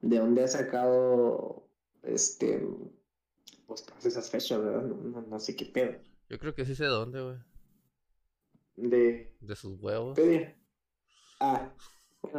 [0.00, 1.68] de dónde ha sacado,
[2.02, 2.66] este,
[3.66, 4.82] pues todas esas fechas, ¿verdad?
[4.82, 5.98] No, no, no sé qué pedo.
[6.30, 7.36] Yo creo que sí sé dónde, güey.
[8.76, 10.18] De De sus huevos.
[10.18, 10.56] Wikipedia.
[11.40, 11.72] Ah.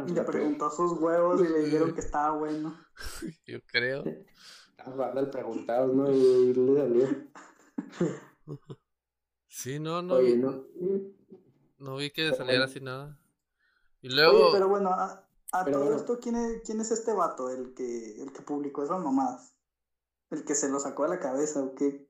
[0.06, 2.76] Le preguntó a sus huevos y le dijeron que estaba bueno.
[3.46, 4.10] Yo creo.
[4.70, 6.10] Estaba jugando al preguntado, ¿no?
[6.12, 7.08] Y le salió.
[9.48, 10.64] Sí, no, no, Oye, no.
[11.78, 13.18] no vi que saliera así nada.
[14.02, 15.96] Y Oye, luego, pero bueno, a, a Pero todo bueno.
[15.96, 17.50] esto, ¿quién es, ¿quién es este vato?
[17.50, 19.54] El que, el que publicó esas mamadas.
[20.30, 22.08] El que se lo sacó de la cabeza, o qué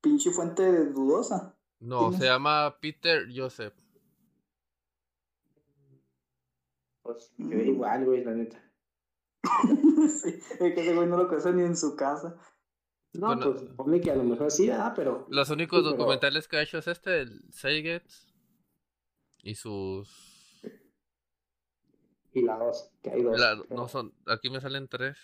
[0.00, 1.56] pinche fuente dudosa.
[1.80, 3.74] no, ¿quién se llama Peter Joseph.
[7.12, 8.62] Pues me quedé igual, güey, la neta.
[10.08, 12.36] sí, es que ese güey no lo conoce ni en su casa.
[13.14, 13.52] No, Bueno.
[13.52, 15.26] pues ponle que a lo mejor sí, ah, pero.
[15.28, 18.28] Los únicos Sí, pero- documentales que ha hecho es este, el Seigets.
[19.42, 20.08] Y sus...
[22.32, 23.38] Y la dos, que hay dos.
[23.38, 25.18] la- pero- no son, aquí me salen tres.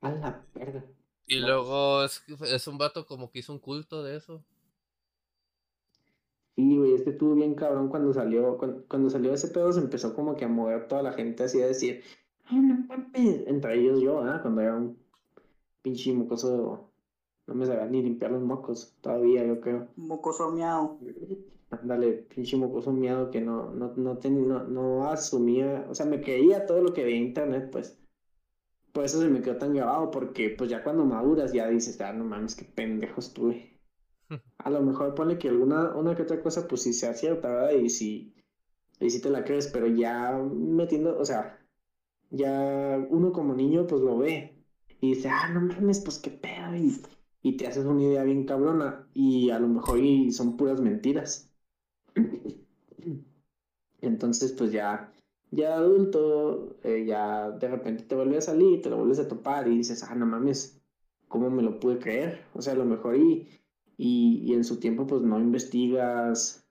[0.00, 0.84] A la verga.
[1.26, 1.46] Y No.
[1.46, 4.44] luego es, es un vato como que hizo un culto de eso.
[6.60, 10.14] Sí, güey, este estuvo bien cabrón cuando salió, cuando, cuando salió ese pedo se empezó
[10.14, 12.02] como que a mover toda la gente así a decir,
[12.44, 14.40] ay, no mames", entre ellos yo, ¿ah?
[14.42, 14.98] Cuando era un
[15.82, 16.90] pinche mocoso,
[17.46, 19.88] no me sabía ni limpiar los mocos, todavía yo creo.
[19.96, 20.98] Mocoso miau.
[21.70, 26.20] Ándale, pinche mocoso miedo que no, no, no, ten- no, no asumía, o sea, me
[26.20, 27.96] creía todo lo que veía en internet, pues.
[28.92, 32.12] Por eso se me quedó tan grabado, porque pues ya cuando maduras ya dices, ah,
[32.12, 33.69] no mames, qué pendejo estuve.
[34.58, 37.72] A lo mejor ponle que alguna, una que otra cosa, pues sí sea cierta, ¿verdad?
[37.72, 38.34] Y si,
[39.00, 41.58] y si te la crees, pero ya metiendo, o sea,
[42.30, 44.56] ya uno como niño, pues lo ve.
[45.00, 46.76] Y dice, ah, no mames, pues qué pedo.
[46.76, 47.00] Y,
[47.42, 49.08] y te haces una idea bien cabrona.
[49.14, 51.50] Y a lo mejor y son puras mentiras.
[54.00, 55.12] Entonces, pues ya,
[55.50, 59.68] ya adulto, eh, ya de repente te vuelve a salir, te lo vuelves a topar
[59.68, 60.80] y dices, ah, no mames,
[61.28, 62.44] ¿cómo me lo pude creer?
[62.54, 63.48] O sea, a lo mejor y,
[64.02, 66.66] y, y en su tiempo pues no investigas,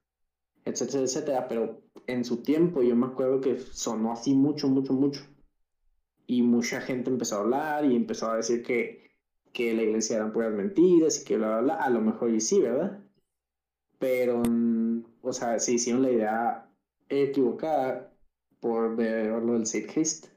[0.65, 5.21] etcétera, etcétera, pero en su tiempo yo me acuerdo que sonó así mucho, mucho, mucho.
[6.25, 9.11] Y mucha gente empezó a hablar y empezó a decir que,
[9.53, 11.75] que la iglesia eran puras mentiras y que bla, bla, bla.
[11.75, 12.99] A lo mejor y sí, ¿verdad?
[13.99, 16.69] Pero, mm, o sea, se hicieron la idea
[17.09, 18.11] equivocada
[18.59, 20.27] por ver lo del Zeitgeist.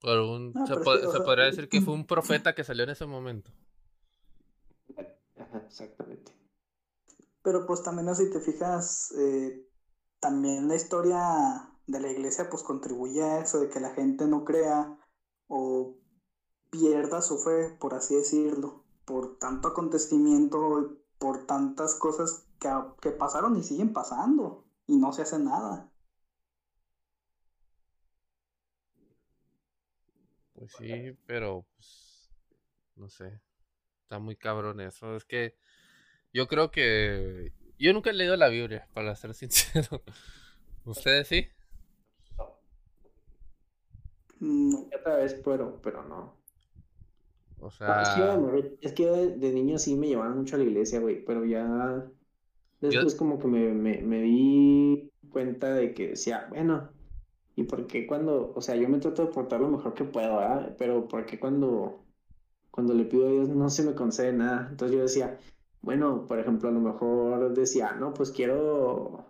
[0.00, 3.06] Por un, No, se, po- podría decir que fue un profeta que salió en ese
[3.06, 3.50] momento.
[5.56, 6.32] Ajá, exactamente.
[7.42, 9.66] Pero pues también si te fijas, eh,
[10.20, 14.44] también la historia de la iglesia pues contribuye a eso, de que la gente no
[14.44, 14.98] crea
[15.48, 15.96] o
[16.70, 22.68] pierda su fe, por así decirlo, por tanto acontecimiento, y por tantas cosas que,
[23.00, 25.90] que pasaron y siguen pasando y no se hace nada.
[30.54, 32.30] Pues sí, pero pues
[32.96, 33.40] no sé.
[34.06, 35.16] Está muy cabrón eso.
[35.16, 35.56] Es que
[36.32, 40.04] yo creo que yo nunca he leído la Biblia, para ser sincero.
[40.84, 41.48] ¿Ustedes sí?
[44.40, 44.88] No.
[44.94, 46.36] Otra vez, pero, pero no.
[47.58, 50.08] O No, es que yo, de sea, es que yo de, de niño sí me
[50.08, 52.10] llevaban mucho a la iglesia, güey, pero ya
[52.80, 56.90] después como que me, me, me di cuenta de que decía, bueno,
[57.56, 60.38] ¿y por qué cuando, o sea, yo me trato de portar lo mejor que puedo,
[60.38, 60.76] ¿verdad?
[60.78, 62.05] Pero ¿por qué cuando,
[62.76, 64.68] cuando le pido a Dios no se me concede nada?
[64.70, 65.38] Entonces yo decía,
[65.80, 69.24] bueno, por ejemplo, a lo mejor decía, no, pues quiero,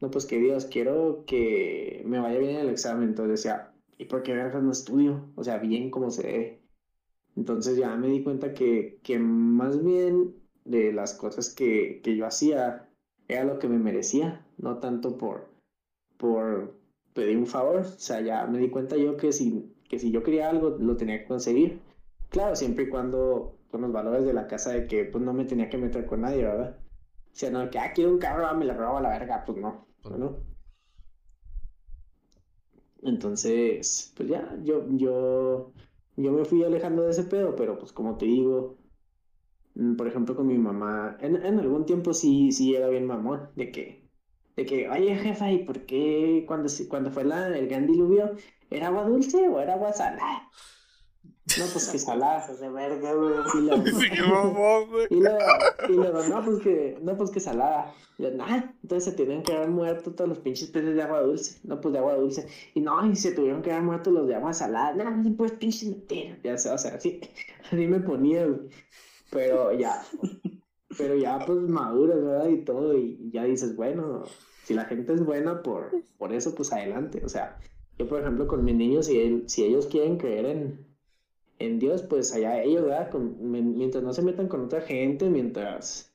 [0.00, 3.10] no, pues que Dios, quiero que me vaya bien en el examen.
[3.10, 5.30] Entonces decía, ¿y por qué no estudio?
[5.36, 6.62] O sea, bien como se debe.
[7.36, 12.26] Entonces ya me di cuenta que, que más bien de las cosas que, que yo
[12.26, 12.88] hacía
[13.28, 15.50] era lo que me merecía, no tanto por,
[16.16, 16.74] por
[17.12, 17.80] pedir un favor.
[17.80, 20.96] O sea, ya me di cuenta yo que si, que si yo quería algo, lo
[20.96, 21.89] tenía que conseguir.
[22.30, 25.44] Claro, siempre y cuando con los valores de la casa de que pues no me
[25.44, 26.78] tenía que meter con nadie, ¿verdad?
[27.32, 29.44] O sea, no, que ah, quiero un carro, ah, me lo robo a la verga,
[29.44, 30.44] pues no, Pues ¿no?
[33.02, 35.72] Entonces, pues ya, yo, yo,
[36.16, 38.78] yo me fui alejando de ese pedo, pero pues como te digo,
[39.74, 43.50] mm, por ejemplo con mi mamá, en, en algún tiempo sí, sí era bien mamón,
[43.56, 44.10] de que,
[44.56, 48.32] de que, oye jefa, ¿y por qué cuando, cuando fue la, el gran diluvio,
[48.70, 50.50] era agua dulce o era agua salada?
[51.58, 52.40] No, pues que salada.
[52.40, 53.34] Pasas de verga, güey.
[53.54, 55.06] Y luego, Sí, qué mamón, güey.
[55.10, 55.38] y luego,
[55.88, 57.92] y luego, no, pues que, no, pues que salada.
[58.18, 61.22] Y yo, nah, entonces se tenían que haber muerto todos los pinches peces de agua
[61.22, 61.58] dulce.
[61.64, 62.46] No, pues de agua dulce.
[62.74, 64.94] Y no, y se tuvieron que haber muerto los de agua salada.
[64.94, 66.38] No, no, pues pinches mentiras.
[66.44, 67.20] Ya sé, o sea, así,
[67.66, 68.60] así me ponía, güey.
[69.30, 70.02] Pero ya,
[70.98, 72.48] pero ya pues maduras, ¿verdad?
[72.48, 74.24] Y todo, y ya dices, bueno,
[74.64, 77.22] si la gente es buena por, por eso, pues adelante.
[77.24, 77.58] O sea,
[77.98, 80.89] yo por ejemplo con mis niños, si, si ellos quieren creer en,
[81.60, 83.10] en Dios, pues allá ellos, ¿verdad?
[83.10, 86.12] Con- mientras no se metan con otra gente, mientras,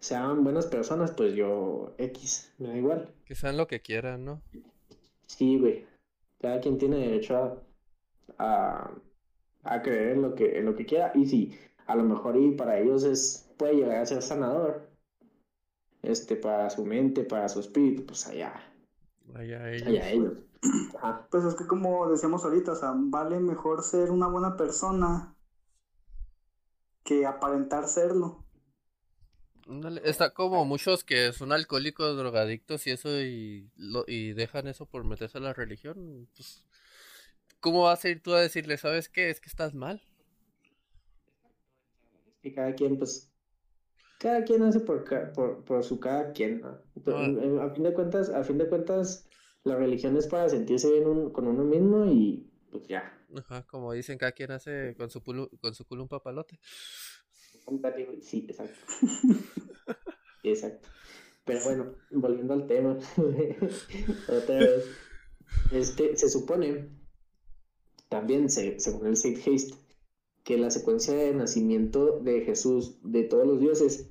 [0.00, 3.14] sean buenas personas, pues yo X, me da igual.
[3.24, 4.40] Que sean lo que quieran, ¿no?
[5.26, 5.84] Sí, güey.
[6.40, 7.62] Cada quien tiene derecho a,
[8.38, 8.90] a,
[9.64, 11.12] a creer en lo que, en lo que quiera.
[11.14, 14.88] Y si a lo mejor y para ellos es, puede llegar a ser sanador,
[16.02, 18.54] este, para su mente, para su espíritu, pues allá.
[19.34, 19.88] Allá ellos.
[19.88, 20.32] Allá ellos.
[20.96, 21.26] Ajá.
[21.30, 25.34] Pues es que como decíamos ahorita, o sea, vale mejor ser una buena persona
[27.04, 28.44] que aparentar serlo.
[30.04, 35.04] Está como muchos que son alcohólicos, drogadictos y eso y, lo, y dejan eso por
[35.04, 36.28] meterse a la religión.
[36.36, 36.64] Pues,
[37.60, 39.30] ¿cómo vas a ir tú a decirle, sabes qué?
[39.30, 40.02] Es que estás mal.
[42.42, 43.32] que cada quien, pues,
[44.18, 46.78] cada quien hace por, ca- por, por su cada quien, ¿no?
[47.04, 47.26] Pero, Ah.
[47.26, 49.25] eh, A fin de cuentas, a fin de cuentas,
[49.66, 53.12] la religión es para sentirse bien un- con uno mismo y pues ya.
[53.36, 56.58] Ajá, como dicen, cada quien hace con su culo, con su culo un papalote.
[58.22, 58.78] Sí, exacto.
[60.44, 60.88] Exacto.
[61.44, 62.96] Pero bueno, volviendo al tema,
[64.28, 64.84] otra vez,
[65.72, 66.88] este, se supone,
[68.08, 69.74] también se, según el Saint Haste,
[70.44, 74.10] que la secuencia de nacimiento de Jesús de todos los dioses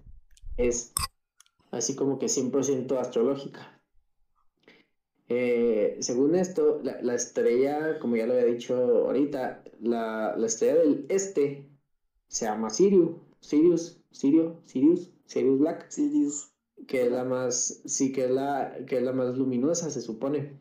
[0.58, 0.94] es
[1.72, 3.75] así como que 100% astrológica.
[5.28, 10.76] Eh, según esto, la, la estrella, como ya lo había dicho ahorita, la, la estrella
[10.76, 11.70] del este
[12.28, 16.52] se llama Sirius, Sirius, Sirio, Sirius, Sirius Black, Sirius.
[16.88, 20.60] que es la más, sí, que es la, que es la más luminosa, se supone.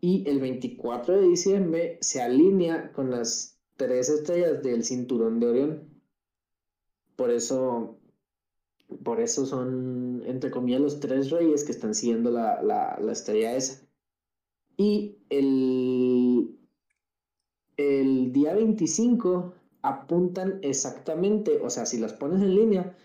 [0.00, 6.02] Y el 24 de diciembre se alinea con las tres estrellas del cinturón de Orión.
[7.16, 7.97] Por eso,
[9.04, 13.54] por eso son, entre comillas, los tres reyes que están siguiendo la, la, la estrella
[13.54, 13.86] esa.
[14.76, 16.58] Y el,
[17.76, 22.96] el día 25 apuntan exactamente, o sea, si las pones en línea,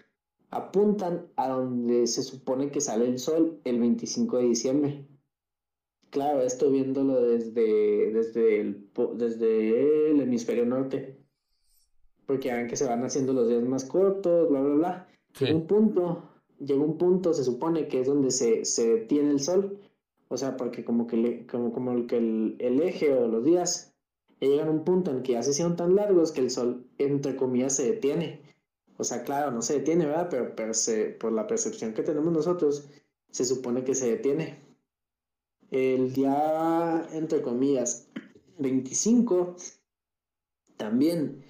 [0.50, 5.08] apuntan a donde se supone que sale el sol el 25 de diciembre.
[6.12, 11.18] Claro, esto viéndolo desde, desde, el, desde el hemisferio norte.
[12.28, 15.08] Porque ven que se van haciendo los días más cortos, bla, bla, bla.
[15.34, 15.46] Sí.
[15.52, 16.24] Un punto,
[16.60, 19.80] llega un punto, se supone que es donde se, se detiene el sol.
[20.30, 23.44] O sea, porque como que, le- como, como el, que el, el eje o los
[23.44, 23.94] días
[24.40, 27.36] llegan a un punto en que ya se hicieron tan largos que el sol, entre
[27.36, 28.42] comillas, se detiene.
[28.98, 30.28] O sea, claro, no se detiene, ¿verdad?
[30.30, 32.90] Pero, pero se- por la percepción que tenemos nosotros,
[33.32, 34.60] se supone que se detiene.
[35.72, 38.08] El día, entre comillas,
[38.60, 39.56] 25,
[40.78, 41.44] también,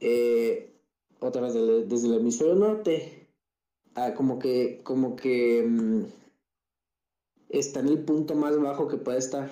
[0.00, 0.72] eh,
[1.20, 3.19] otra vez desde el hemisferio norte,
[3.94, 6.04] ah, como que, como que mm,
[7.48, 9.50] está en el punto más bajo que puede estar.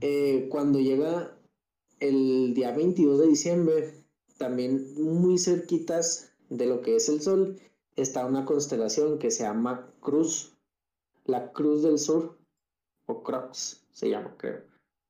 [0.00, 1.36] Eh, cuando llega
[2.00, 3.94] el día 22 de diciembre,
[4.36, 7.58] también muy cerquitas de lo que es el Sol,
[7.96, 10.56] está una constelación que se llama Cruz,
[11.24, 12.38] la Cruz del Sur,
[13.06, 14.62] o Crox se llama, creo.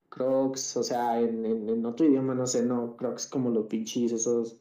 [0.08, 4.12] Crocs, o sea, en, en, en otro idioma, no sé, no, Crocs como los pinches,
[4.12, 4.58] esos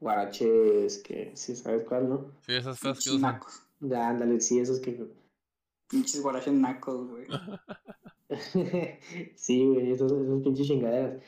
[0.00, 2.32] guaraches que, si sabes cuál, ¿no?
[2.46, 3.20] Sí, esas cosas que usan.
[3.34, 3.62] nacos.
[3.80, 5.06] Ya, ándale, sí, esos que...
[5.88, 7.26] Pinches guaraches nacos, güey.
[9.34, 11.22] sí, güey, esos, esos pinches chingaderas.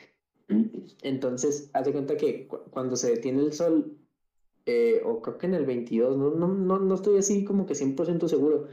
[1.01, 3.97] Entonces, haz de cuenta que cu- cuando se detiene el sol,
[4.65, 7.75] eh, o creo que en el 22, no, no, no, no estoy así como que
[7.75, 8.67] 100% seguro,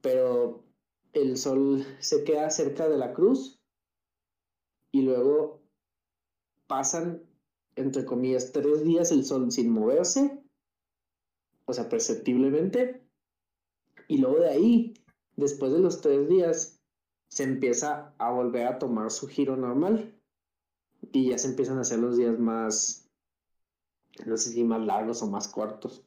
[0.00, 0.64] pero
[1.12, 3.60] el sol se queda cerca de la cruz
[4.90, 5.60] y luego
[6.66, 7.22] pasan,
[7.76, 10.38] entre comillas, tres días el sol sin moverse,
[11.64, 13.02] o sea, perceptiblemente,
[14.08, 14.94] y luego de ahí,
[15.36, 16.80] después de los tres días,
[17.28, 20.14] se empieza a volver a tomar su giro normal
[21.12, 23.08] y ya se empiezan a hacer los días más,
[24.26, 26.04] no sé si más largos o más cortos.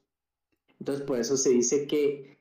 [0.80, 2.38] Entonces, por eso se dice que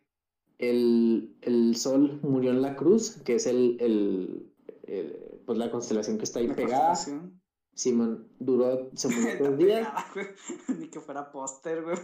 [0.59, 4.53] el, el sol murió en la cruz, que es el, el,
[4.83, 6.89] el- pues la constelación que está ahí La pegada.
[6.89, 7.41] constelación.
[7.75, 9.89] Simón duró, se murió tres días.
[10.79, 11.97] Ni que fuera póster, güey.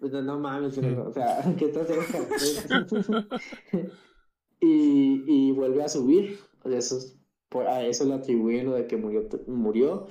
[0.00, 1.88] Pues no, no mames, pero, o sea, ¿qué estás
[4.60, 6.38] y, y vuelve a subir.
[6.62, 10.06] O sea, eso es- por- a eso le atribuyen lo de que murió, murió,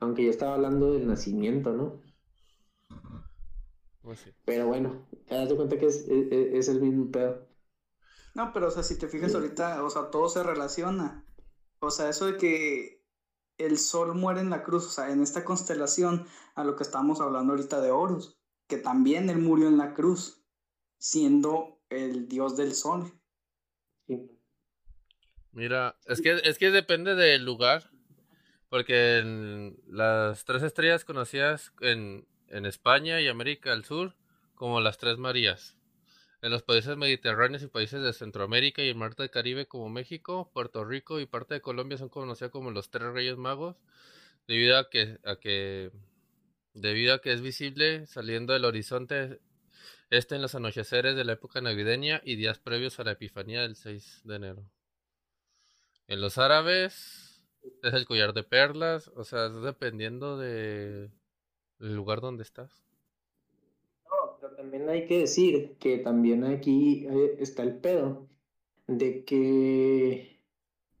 [0.00, 2.00] aunque yo estaba hablando del nacimiento, ¿no?
[4.02, 4.30] Pues sí.
[4.44, 7.48] Pero bueno, te das cuenta que es, es, es el mismo pedo.
[8.34, 11.24] No, pero o sea, si te fijas ahorita, o sea, todo se relaciona.
[11.80, 13.02] O sea, eso de que
[13.58, 17.20] el sol muere en la cruz, o sea, en esta constelación, a lo que estábamos
[17.20, 18.36] hablando ahorita de Horus,
[18.68, 20.44] que también él murió en la cruz,
[20.98, 23.12] siendo el dios del sol.
[24.06, 24.30] Sí.
[25.52, 27.90] Mira, es que, es que depende del lugar.
[28.74, 34.16] Porque en las tres estrellas conocidas en, en España y América del Sur
[34.56, 35.73] como las Tres Marías.
[36.44, 40.50] En los países mediterráneos y países de Centroamérica y el mar del Caribe como México,
[40.52, 43.76] Puerto Rico y parte de Colombia son conocidas como los Tres Reyes Magos,
[44.46, 45.90] debido a que,
[46.74, 49.40] debido a que es visible saliendo del horizonte
[50.10, 53.74] este en los anocheceres de la época navideña y días previos a la Epifanía del
[53.74, 54.70] 6 de enero.
[56.08, 57.42] En los árabes
[57.82, 61.10] es el collar de perlas, o sea, dependiendo de
[61.78, 62.84] lugar donde estás.
[64.64, 68.26] También hay que decir que también aquí eh, está el pedo
[68.86, 70.40] de que,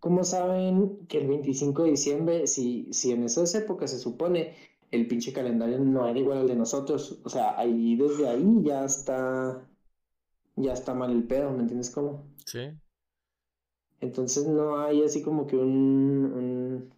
[0.00, 4.54] ¿cómo saben que el 25 de diciembre, si, si en esas épocas se supone
[4.90, 7.20] el pinche calendario no era igual al de nosotros.
[7.24, 9.66] O sea, ahí desde ahí ya está.
[10.56, 12.26] Ya está mal el pedo, ¿me entiendes cómo?
[12.44, 12.70] Sí.
[14.00, 16.93] Entonces no hay así como que un,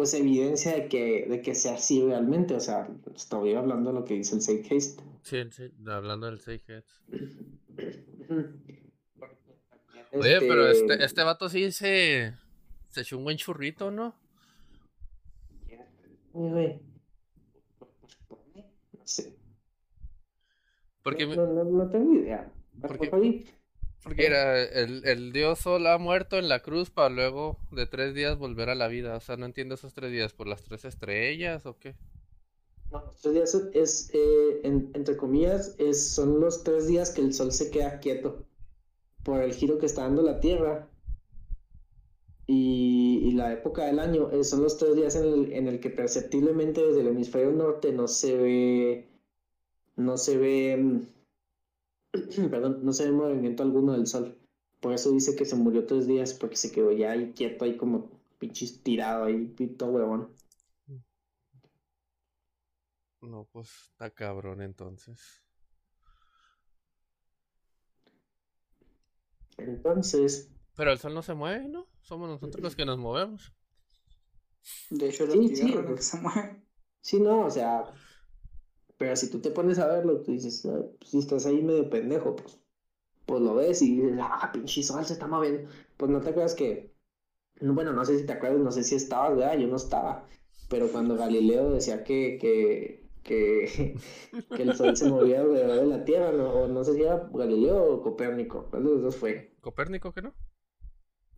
[0.00, 2.54] pues evidencia de que, de que sea así realmente.
[2.54, 5.02] O sea, estoy hablando de lo que dice el Safe Haste.
[5.20, 6.62] Sí, sí, hablando del Safe
[10.12, 12.32] Oye, pero este, este, este vato sí se,
[12.88, 14.14] se echó un buen churrito, ¿no?
[16.32, 16.80] No
[19.04, 19.36] sé.
[21.02, 22.50] Porque no, no, tengo idea.
[22.80, 23.44] Porque, porque
[24.16, 28.38] era el, el, dios Sol ha muerto en la cruz para luego de tres días
[28.38, 29.16] volver a la vida.
[29.16, 30.32] O sea, no entiendo esos tres días.
[30.32, 31.94] ¿Por las tres estrellas o qué?
[32.90, 37.52] No, tres días es, eh, entre comillas, es, son los tres días que el sol
[37.52, 38.44] se queda quieto
[39.22, 40.88] por el giro que está dando la Tierra
[42.46, 45.88] y, la época del año eh, son los tres días en el, en el, que
[45.88, 49.08] perceptiblemente desde el hemisferio norte no se ve
[49.96, 51.02] no se ve mm,
[52.50, 54.36] perdón, no se ve movimiento alguno del sol
[54.80, 57.76] por eso dice que se murió tres días porque se quedó ya ahí quieto ahí
[57.76, 60.34] como pinches tirado ahí pito huevón
[63.20, 65.44] no pues está cabrón entonces
[69.58, 70.50] entonces
[70.80, 71.86] pero el sol no se mueve, ¿no?
[72.00, 73.52] Somos nosotros los que nos movemos.
[74.88, 76.64] De hecho, la sí, sí, que se mueve.
[77.02, 77.92] Sí, no, o sea.
[79.00, 81.88] Pero si tú te pones a verlo, tú dices, ah, pues, si estás ahí medio
[81.88, 82.60] pendejo, pues,
[83.24, 85.70] pues lo ves y dices, ah, pinche sol se está moviendo.
[85.96, 86.92] Pues no te acuerdas que.
[87.62, 89.56] Bueno, no sé si te acuerdas, no sé si estabas, ¿verdad?
[89.58, 90.26] Yo no estaba.
[90.68, 93.96] Pero cuando Galileo decía que, que, que,
[94.54, 96.50] que el sol se movía alrededor de la Tierra, ¿no?
[96.50, 99.54] o no sé si era Galileo o Copérnico, ¿cuál de los dos fue?
[99.62, 100.34] ¿Copérnico que no?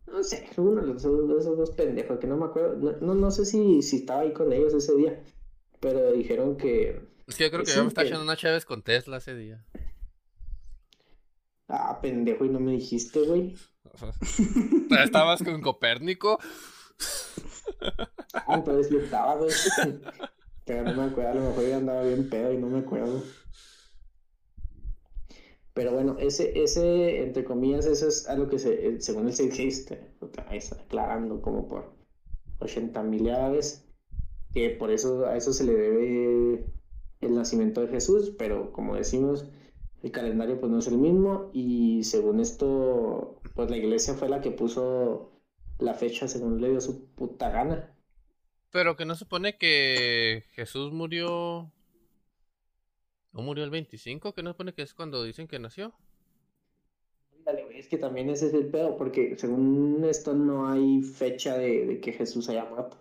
[0.08, 2.98] No sé, uno de esos, dos pendejos que no me acuerdo.
[3.00, 5.22] No, no, sé si, si estaba ahí con ellos ese día.
[5.78, 7.11] Pero dijeron que.
[7.26, 9.64] Es que yo creo que, yo me estaba echando una Chávez con Tesla ese día.
[11.68, 13.56] Ah, pendejo, y no me dijiste, güey.
[15.02, 16.38] ¿Estabas con Copérnico?
[18.34, 19.50] ah, entonces yo estaba, güey.
[20.64, 23.22] Pero no me acuerdo, a lo mejor yo andaba bien pedo y no me acuerdo.
[25.74, 30.76] Pero bueno, ese, ese, entre comillas, eso es algo que se, según el Safe está
[30.76, 31.96] aclarando como por
[32.60, 33.30] 80 mil
[34.52, 36.66] que por eso a eso se le debe
[37.22, 39.46] el nacimiento de Jesús, pero como decimos,
[40.02, 44.40] el calendario pues no es el mismo y según esto, pues la iglesia fue la
[44.40, 45.30] que puso
[45.78, 47.94] la fecha según le dio su puta gana.
[48.70, 51.70] Pero que no supone que Jesús murió
[53.32, 54.34] ¿No murió el 25?
[54.34, 55.92] ¿Que no pone que es cuando dicen que nació?
[57.44, 61.98] Dale, es que también ese es el pedo, porque según esto no hay fecha de,
[62.00, 62.98] que Jesús haya muerto.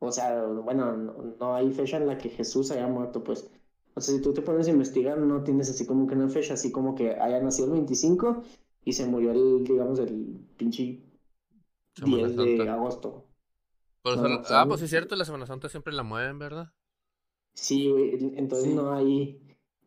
[0.00, 3.50] O sea, bueno, no, hay fecha en la que Jesús haya muerto, pues.
[3.94, 6.54] O sea, si tú te pones a investigar, no tienes así como que una fecha,
[6.54, 8.42] así como que haya nacido el 25
[8.84, 11.02] y se murió el, digamos, el pinche
[12.02, 13.26] 10 de agosto.
[14.04, 16.72] ah, pues es cierto, la Semana Santa siempre la mueven, ¿verdad?
[17.54, 17.92] Sí,
[18.36, 19.38] entonces no hay,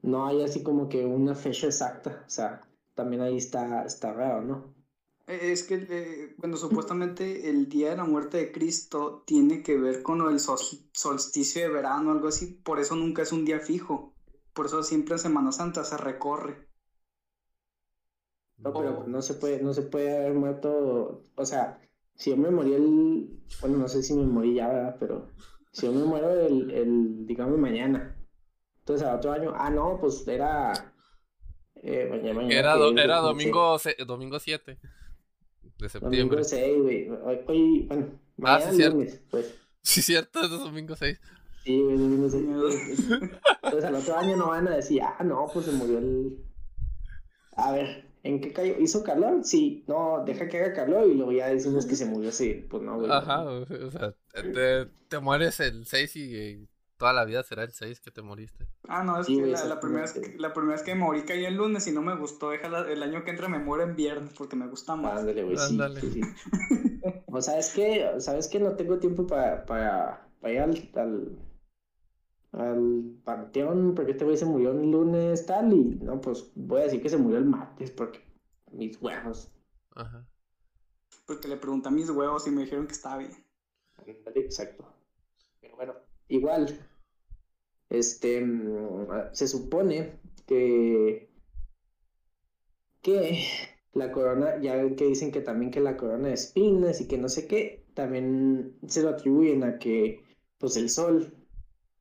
[0.04, 2.62] no hay así como que una fecha exacta, o sea,
[2.94, 4.76] también ahí está, está raro, ¿no?
[5.28, 9.78] E, es que, eh, bueno, supuestamente el día de la muerte de Cristo tiene que
[9.78, 14.14] ver con el solsticio de verano, algo así, por eso nunca es un día fijo,
[14.54, 16.68] por eso siempre en Semana Santa se recorre.
[18.58, 21.82] No, pero no se puede, no se puede haber muerto, o sea,
[22.16, 24.98] si yo me morí el, bueno, no sé si me morí ya, ¿verdad?
[25.00, 25.30] pero
[25.72, 28.16] si yo me muero el, el digamos, mañana.
[28.80, 30.94] Entonces, al otro año, ah, no, pues era.
[31.76, 34.78] Eh, mañana, mañana, era, era domingo, domingo 7
[35.84, 36.42] de septiembre.
[36.42, 37.10] Domingo 6, güey.
[37.10, 39.54] Hoy, bueno, ah, mañana ah, sí, lunes, pues.
[39.82, 41.20] Sí, cierto, es domingo 6.
[41.64, 42.44] Sí, es domingo 6.
[43.64, 46.38] Entonces, al otro año no van a decir, ah, no, pues se murió el.
[47.56, 48.80] A ver, ¿En qué cayó?
[48.80, 49.44] ¿Hizo calor?
[49.44, 52.66] Sí, no, deja que haga calor y luego ya decimos que se murió así.
[52.70, 53.12] Pues no, güey.
[53.12, 56.68] Ajá, o sea, te, te mueres el 6 y
[56.98, 58.68] toda la vida será el 6 que te moriste.
[58.88, 61.24] Ah, no, es Sí, que la, la primera vez, que- la primera vez que morí
[61.24, 62.50] caí el lunes y no me gustó.
[62.52, 65.20] Déjala, el año que entra me muero en viernes porque me gusta más.
[65.20, 66.02] Ándale, güey, sí, Ándale.
[66.02, 66.22] sí, sí.
[67.36, 71.40] O sabes que, sabes que no tengo tiempo para, para, para ir al, al,
[72.52, 76.84] al panteón porque este güey se murió el lunes tal y no, pues voy a
[76.84, 78.20] decir que se murió el martes porque
[78.72, 79.52] mis huevos.
[79.96, 80.28] Ajá.
[81.26, 83.32] Porque le pregunté a mis huevos y me dijeron que estaba bien.
[83.98, 84.86] Ándale, Exacto.
[85.60, 85.96] Pero bueno,
[86.36, 86.68] igual,
[87.90, 91.30] este, mm, se supone que,
[93.02, 93.40] que
[93.94, 97.18] la corona, ya ven que dicen que también que la corona de espinas y que
[97.18, 100.24] no sé qué, también se lo atribuyen a que,
[100.58, 101.34] pues el sol,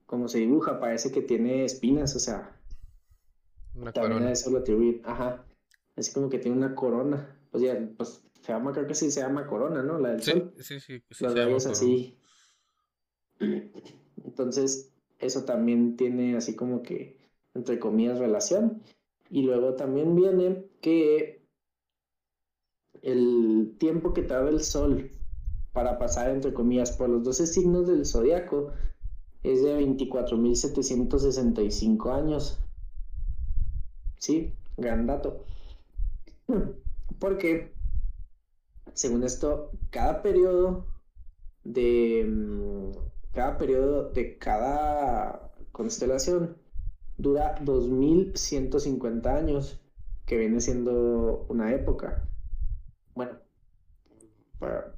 [0.06, 2.58] como se dibuja, parece que tiene espinas, o sea,
[3.74, 4.32] Una también a corona.
[4.32, 5.46] eso lo atribuyen, ajá,
[5.96, 9.20] así como que tiene una corona, o sea, pues se llama, creo que sí se
[9.20, 9.98] llama corona, ¿no?
[9.98, 11.02] La del Sí, sol sí, sí.
[11.10, 12.18] sí los se llama así.
[14.24, 17.16] Entonces, eso también tiene así como que,
[17.54, 18.82] entre comillas, relación.
[19.30, 21.42] Y luego también viene que
[23.02, 25.10] el tiempo que tarda el sol
[25.72, 28.72] para pasar, entre comillas, por los 12 signos del zodiaco
[29.42, 32.60] es de 24.765 años.
[34.18, 35.46] Sí, gran dato.
[37.18, 37.72] Porque,
[38.92, 40.84] según esto, cada periodo
[41.64, 42.90] de mm,
[43.32, 46.56] cada periodo de cada constelación
[47.16, 49.80] dura 2150 años,
[50.26, 52.28] que viene siendo una época.
[53.14, 53.38] Bueno,
[54.58, 54.94] para,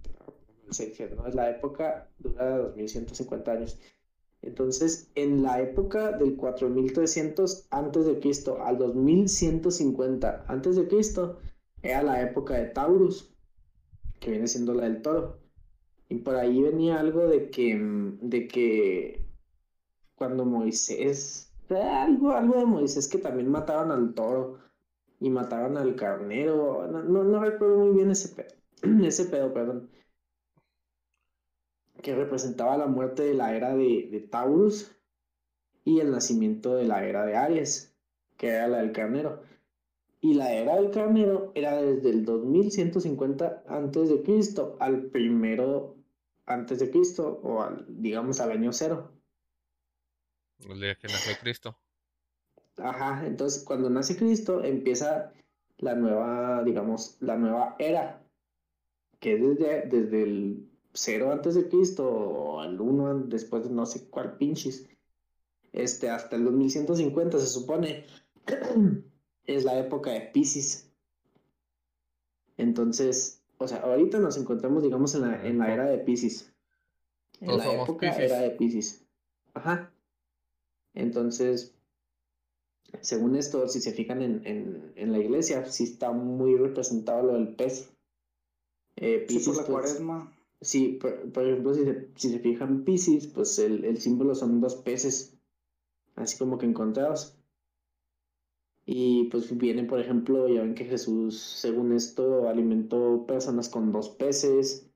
[1.16, 1.26] ¿no?
[1.26, 3.78] Es la época dura 2150 años.
[4.43, 11.39] Entonces, en la época del 4300 antes de Cristo al 2150 antes de Cristo
[11.82, 13.35] era la época de Taurus,
[14.20, 15.44] que viene siendo la del toro.
[16.09, 19.27] Y por ahí venía algo de que, mm, de que
[20.15, 24.59] cuando Moisés, eh, algo, algo de Moisés que también mataron al toro
[25.21, 28.55] y mataron al carnero, no, no, no recuerdo muy bien ese pedo,
[29.07, 29.91] ese pedo, perdón,
[32.03, 34.95] que representaba la muerte de la era de, de Taurus
[35.85, 37.97] y el nacimiento de la era de Aries,
[38.37, 39.43] que era la del carnero.
[40.25, 45.97] Y la era del carnero era desde el 2150 antes de Cristo al primero
[46.47, 49.12] antes de Cristo o al, digamos al año cero.
[50.66, 51.77] El día que nació Cristo.
[52.79, 55.31] Ajá, entonces cuando nace Cristo empieza
[55.77, 58.25] la nueva, digamos, la nueva era,
[59.20, 63.70] que es desde, desde el cero antes de Cristo o al uno an- después de
[63.70, 64.89] no sé cuál pinches,
[65.75, 68.07] este, hasta el 2150 se supone,
[69.47, 70.91] es la época de Pisces.
[72.57, 76.53] Entonces, o sea, ahorita nos encontramos, digamos, en la, en la era de Pisces.
[77.41, 79.05] En Todos la somos época era de Pisces.
[79.55, 79.93] Ajá.
[80.95, 81.75] Entonces,
[83.01, 87.35] según esto, si se fijan en, en, en la iglesia, sí está muy representado lo
[87.35, 87.91] del pez.
[88.97, 90.33] Eh, Sí, por la pues, cuaresma.
[90.61, 94.61] Sí, por, por ejemplo, si se, si se fijan Piscis, pues el, el símbolo son
[94.61, 95.35] dos peces,
[96.15, 97.37] así como que encontrados.
[98.87, 104.11] Y pues viene, por ejemplo, ya ven que Jesús, según esto, alimentó personas con dos
[104.11, 104.91] peces,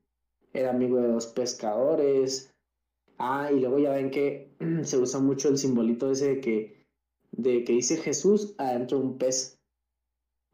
[0.53, 2.53] era amigo de dos pescadores.
[3.17, 6.87] Ah, y luego ya ven que se usa mucho el simbolito ese de que,
[7.33, 9.59] de que dice Jesús adentro de un pez,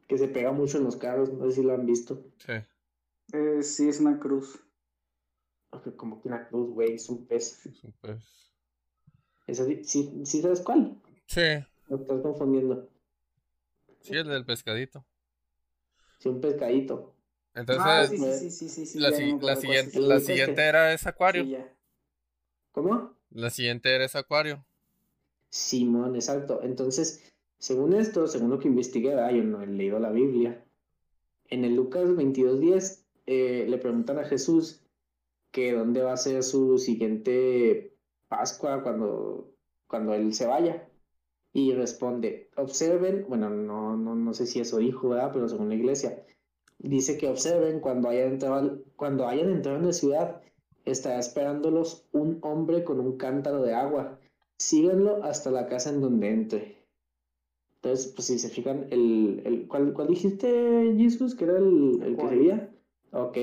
[0.07, 2.23] que se pega mucho en los carros, no sé si lo han visto.
[2.39, 2.53] Sí.
[3.33, 4.61] Eh, sí, es una cruz.
[5.97, 7.67] Como que una cruz, güey, es un pez.
[7.67, 8.23] es un pez.
[9.47, 11.01] Esa sí, sí, sí sabes cuál?
[11.27, 11.41] Sí,
[11.89, 12.89] Me estás confundiendo.
[14.05, 15.05] Sí, el del pescadito.
[16.19, 17.15] Sí, un pescadito.
[17.55, 20.21] Entonces, ah, sí, sí, sí, sí, sí, sí, la, si- siguiente, la
[20.69, 21.43] era ese acuario.
[21.43, 21.77] Sí, ya.
[22.73, 23.15] ¿Cómo?
[23.33, 24.65] La siguiente era ese acuario.
[25.51, 26.63] Simón, exacto.
[26.63, 27.23] Entonces,
[27.59, 29.31] según esto, según lo que investigué, ¿verdad?
[29.33, 30.65] yo no he leído la Biblia.
[31.49, 34.85] En el Lucas 22.10 eh, le preguntan a Jesús
[35.53, 37.97] que dónde va a ser su siguiente
[38.29, 39.55] Pascua cuando,
[39.89, 40.89] cuando él se vaya.
[41.55, 45.31] Y responde, observen, bueno, no, no, no sé si eso dijo, ¿verdad?
[45.33, 46.27] Pero según la iglesia,
[46.79, 50.43] dice que observen cuando hayan entrado, al- cuando hayan entrado en la ciudad,
[50.85, 54.21] estará esperándolos un hombre con un cántaro de agua.
[54.59, 56.87] Síganlo hasta la casa en donde entre.
[57.83, 61.35] Entonces, pues si se fijan, el, el ¿cuál, cuál dijiste, Jesús?
[61.37, 62.75] ¿Que era el, el que sería?
[63.13, 63.39] Ok.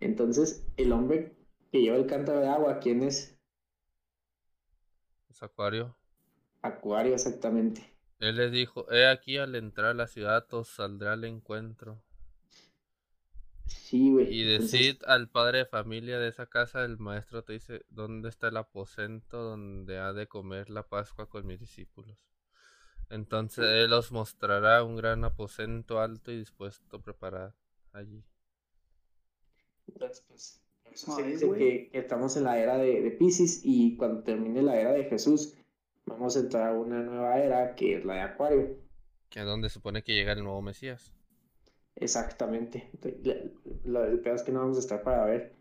[0.00, 1.36] Entonces, el hombre
[1.70, 3.38] que lleva el cántaro de agua, ¿quién es?
[5.28, 5.94] Ese acuario.
[6.64, 7.82] Acuario, exactamente.
[8.20, 12.02] Él les dijo, he aquí al entrar a la ciudad os saldrá al encuentro.
[13.66, 14.32] Sí, güey.
[14.32, 18.30] Y entonces- decid al padre de familia de esa casa, el maestro te dice, ¿dónde
[18.30, 22.16] está el aposento donde ha de comer la Pascua con mis discípulos?
[23.10, 27.54] Entonces él os mostrará un gran aposento alto y dispuesto a preparar
[27.92, 28.24] allí.
[29.86, 33.96] Entonces, pues, eso se Ay, dice que estamos en la era de, de Pisces y
[33.98, 35.54] cuando termine la era de Jesús,
[36.06, 38.78] vamos a entrar a una nueva era que es la de Acuario.
[39.30, 41.12] Que es donde supone que llega el nuevo Mesías.
[41.96, 42.90] Exactamente.
[43.02, 45.54] El peor es que no vamos a estar para ver.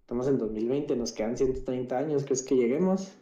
[0.00, 3.16] Estamos en 2020, nos quedan 130 años, ¿crees que lleguemos?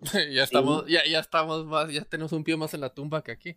[0.32, 3.32] ya estamos, ya, ya estamos más, ya tenemos un pie más en la tumba que
[3.32, 3.56] aquí.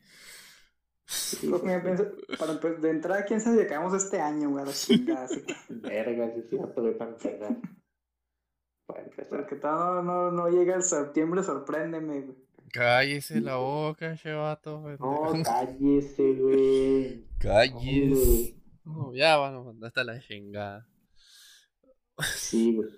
[1.07, 4.67] Sí, Pues, piensa- para empe- de entrada, quién sabe si acabamos este año, güey, a
[4.67, 5.25] la chingada.
[5.25, 7.57] así que- verga, sí, güey, para empezar.
[8.87, 9.39] Para empezar.
[9.39, 12.44] Porque todavía no, no, no llega el septiembre, sorpréndeme, güey.
[12.71, 14.81] Cállese la boca, chevato.
[14.99, 17.25] No, cállese, güey.
[17.39, 18.55] Cállese.
[18.83, 20.87] No, ya van a mandar hasta la chingada.
[22.23, 22.89] Sí, güey.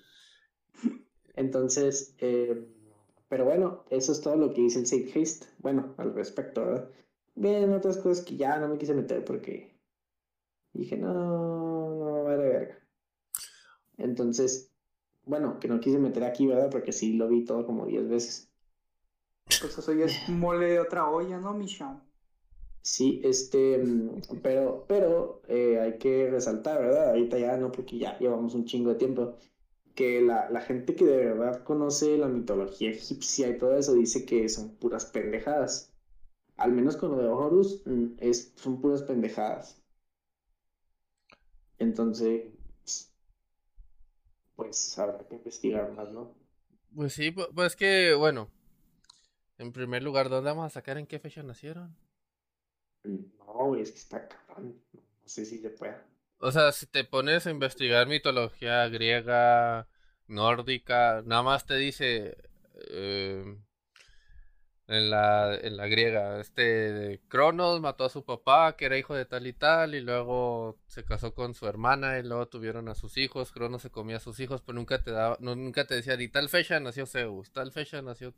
[1.36, 2.68] Entonces, eh,
[3.30, 5.48] pero bueno, eso es todo lo que dice el Safe Haste.
[5.60, 6.90] Bueno, al respecto, ¿verdad?
[7.36, 9.78] Bien, otras cosas que ya no me quise meter porque
[10.74, 12.80] dije, no, no, vale verga.
[13.98, 14.72] Entonces,
[15.26, 16.70] bueno, que no quise meter aquí, ¿verdad?
[16.72, 18.47] Porque sí lo vi todo como 10 veces.
[19.56, 22.00] Pues eso ya es mole de otra olla, ¿no, Michelle?
[22.82, 23.84] Sí, este,
[24.42, 27.10] pero, pero eh, hay que resaltar, ¿verdad?
[27.10, 29.36] Ahorita ya no, porque ya llevamos un chingo de tiempo,
[29.96, 34.26] que la, la gente que de verdad conoce la mitología egipcia y todo eso dice
[34.26, 35.94] que son puras pendejadas.
[36.58, 39.82] Al menos con lo de Horus, mm, es, son puras pendejadas.
[41.80, 42.52] Entonces,
[44.58, 46.36] pues habrá que investigar más, ¿no?
[46.94, 48.50] Pues sí, pu- pues que, bueno.
[49.58, 51.96] En primer lugar, ¿dónde vamos a sacar en qué fecha nacieron?
[53.04, 54.80] No, es que está cabrón.
[54.94, 56.06] No sé si se pueda.
[56.40, 59.88] O sea, si te pones a investigar mitología griega,
[60.28, 62.38] nórdica, nada más te dice
[62.90, 63.58] eh,
[64.88, 69.26] en la, en la griega, este Cronos mató a su papá, que era hijo de
[69.26, 73.18] tal y tal, y luego se casó con su hermana y luego tuvieron a sus
[73.18, 76.14] hijos, Cronos se comía a sus hijos, pero nunca te daba, no, nunca te decía,
[76.22, 78.34] y tal fecha nació Zeus, tal fecha nació...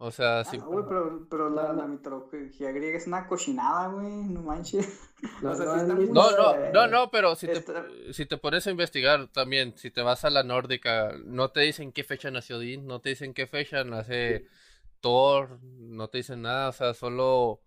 [0.00, 1.82] O sea, sí, Ah, güey, pero, pero la, No, no.
[1.82, 5.00] la mitología griega es una cochinada, güey, no manches.
[5.42, 7.64] No, O sea, no sí No, no, no, no, pero si te,
[8.12, 11.90] si te pones a investigar también, si te vas a la nórdica, no te dicen
[11.90, 14.46] qué fecha nació Odín, no te dicen qué fecha nace
[15.00, 17.60] Thor, no te dicen nada, o sea, solo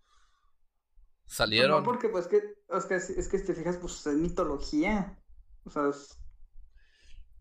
[1.25, 1.71] salieron.
[1.71, 5.17] no, porque pues que, es que, es que si te fijas, pues es mitología.
[5.65, 6.17] O sea, es-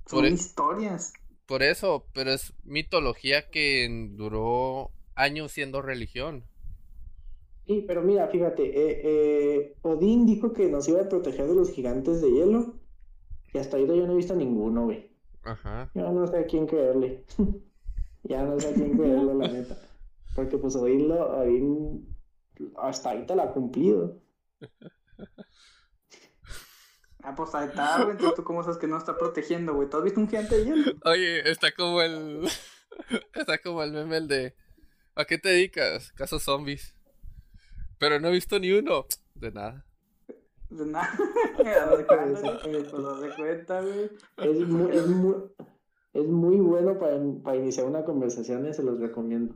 [0.07, 1.13] son Por e- historias.
[1.51, 6.45] Por eso, pero es mitología que duró años siendo religión.
[7.67, 11.73] Sí, pero mira, fíjate, eh, eh, Odín dijo que nos iba a proteger de los
[11.73, 12.75] gigantes de hielo
[13.53, 15.11] y hasta ahorita yo no he visto ninguno, güey.
[15.43, 15.91] Ajá.
[15.93, 17.25] Yo no sé a quién creerle.
[18.23, 19.77] Ya no sé a quién creerle, la neta.
[20.37, 22.17] Porque pues Odín, lo, Odín
[22.77, 24.21] hasta ahorita la ha cumplido.
[27.23, 28.13] Ah, pues ahí está, güey.
[28.13, 29.89] Entonces tú cómo sabes que no está protegiendo, güey.
[29.89, 30.93] ¿Tú has visto un gigante de hielo?
[31.05, 32.49] Oye, está como el.
[33.35, 34.55] Está como el meme el de.
[35.15, 36.13] ¿A qué te dedicas?
[36.13, 36.95] Casos zombies.
[37.99, 39.07] Pero no he visto ni uno.
[39.35, 39.87] De nada.
[40.69, 41.11] De nada.
[41.59, 42.85] De.
[42.85, 44.11] Pues de cuenta, güey.
[44.39, 45.35] Es muy, es muy,
[46.13, 49.55] es muy bueno para, para iniciar una conversación y se los recomiendo.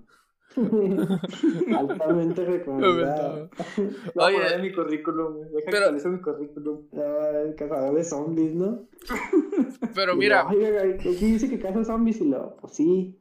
[1.79, 3.51] Altamente recomendado.
[4.17, 4.55] Oye.
[4.55, 5.51] en mi currículum.
[5.51, 6.89] Deja Pero- que mi currículum.
[6.93, 8.87] No, el cazador de zombies, ¿no?
[9.95, 13.21] Pero Y mira, Oiga, aquí dice que caza zombies y lo, pues sí.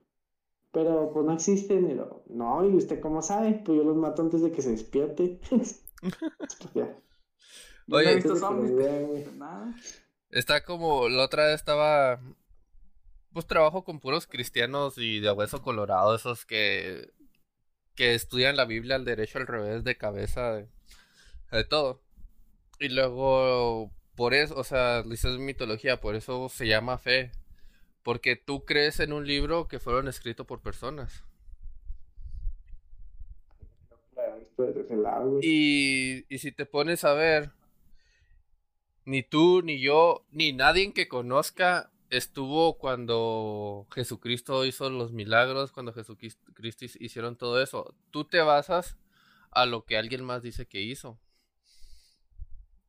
[0.71, 1.89] Pero pues no existen.
[1.89, 3.61] Y lo, no, ¿y usted cómo sabe?
[3.65, 5.39] Pues yo los mato antes de que se despierte.
[5.49, 5.83] Pues
[6.73, 6.97] ya,
[7.91, 8.05] Oye.
[8.05, 8.75] no he visto antes de que me zombies.
[8.75, 9.75] vean,
[10.31, 11.09] está como.
[11.09, 12.19] La otra vez estaba.
[13.33, 17.11] Pues trabajo con puros cristianos y de hueso colorado, esos que.
[17.95, 20.67] Que estudian la Biblia al derecho, al revés, de cabeza, de,
[21.51, 22.01] de todo.
[22.79, 23.91] Y luego.
[24.15, 27.31] Por eso, o sea, dices mitología, por eso se llama fe.
[28.03, 31.23] Porque tú crees en un libro que fueron escritos por personas.
[35.41, 37.51] Y, y si te pones a ver,
[39.05, 45.93] ni tú, ni yo, ni nadie que conozca estuvo cuando Jesucristo hizo los milagros, cuando
[45.93, 47.95] Jesucristo hicieron todo eso.
[48.11, 48.97] Tú te basas
[49.51, 51.19] a lo que alguien más dice que hizo.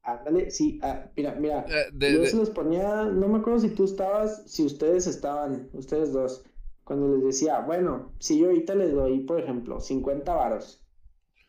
[0.02, 1.66] Ándale, sí, ah, mira, mira.
[1.66, 5.06] Eh, de- Yo de- se los ponía, no me acuerdo si tú estabas, si ustedes
[5.06, 6.44] estaban, ustedes dos,
[6.84, 10.84] cuando les decía, bueno, si yo ahorita les doy, por ejemplo, 50 varos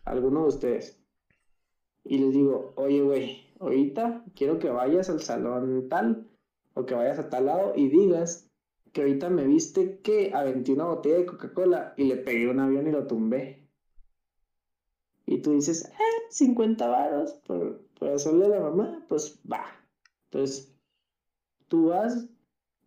[0.05, 0.99] a alguno de ustedes,
[2.05, 6.25] y les digo, oye, güey, ahorita quiero que vayas al salón tal
[6.75, 8.51] o que vayas a tal lado y digas
[8.93, 12.87] que ahorita me viste que aventé una botella de Coca-Cola y le pegué un avión
[12.87, 13.67] y lo tumbé.
[15.25, 19.65] Y tú dices, eh, 50 varos por, por hacerle a la mamá, pues va.
[20.25, 20.73] Entonces,
[21.67, 22.27] tú vas,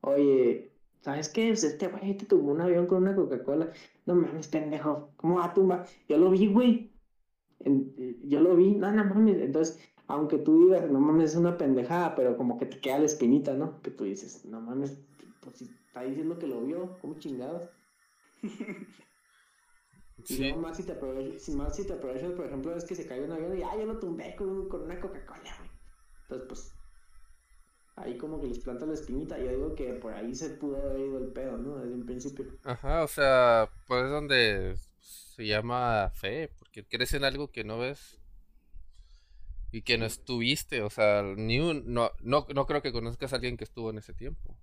[0.03, 1.49] oye, ¿sabes qué?
[1.49, 3.71] Pues este güey te tumbó un avión con una Coca-Cola.
[4.07, 5.87] No mames, pendejo, ¿cómo va a tumbar?
[6.09, 6.93] Yo lo vi, güey.
[8.25, 9.39] yo lo vi, no, no mames.
[9.43, 9.79] Entonces,
[10.09, 13.53] aunque tú digas, no mames, es una pendejada, pero como que te queda la espinita,
[13.55, 13.81] ¿no?
[13.83, 14.99] Que tú dices, no mames,
[15.43, 17.69] pues si está diciendo que lo vio, ¿cómo chingados?
[20.25, 20.53] Sí.
[20.53, 23.25] más si te aprovechas, si más si te aprovechas, por ejemplo, es que se cayó
[23.25, 25.71] un avión y ah, yo lo tumbé con, con una Coca-Cola, güey.
[26.23, 26.75] Entonces, pues,
[27.95, 29.39] ahí como que les planta la espinita.
[29.39, 31.77] Yo digo que por ahí se pudo haber ido el pedo, ¿no?
[31.79, 32.47] Desde un principio.
[32.65, 37.79] Ajá, o sea, pues es donde se llama fe, porque crees en algo que no
[37.79, 38.19] ves
[39.71, 43.37] y que no estuviste, o sea, ni un, no, no, no creo que conozcas a
[43.37, 44.57] alguien que estuvo en ese tiempo.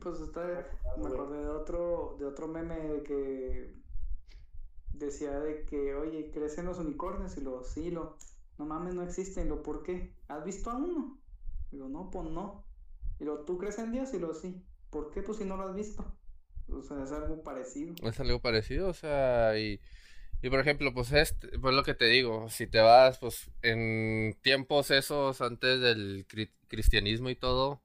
[0.00, 3.74] Pues está, me acordé de otro, de otro meme que
[4.92, 8.18] decía de que, oye, crecen los unicornios y lo, sí, lo,
[8.58, 10.12] no mames, no existen, lo, ¿por qué?
[10.28, 11.18] ¿Has visto a uno?
[11.70, 12.64] Y lo, no, pues no.
[13.18, 14.12] Y lo, ¿tú crees en Dios?
[14.12, 14.62] Y lo, sí.
[14.90, 15.22] ¿Por qué?
[15.22, 16.04] Pues si no lo has visto.
[16.70, 17.94] O sea, es algo parecido.
[18.02, 19.80] Es algo parecido, o sea, y,
[20.42, 24.36] y por ejemplo, pues este, pues lo que te digo, si te vas, pues en
[24.42, 26.26] tiempos esos antes del
[26.68, 27.82] cristianismo y todo,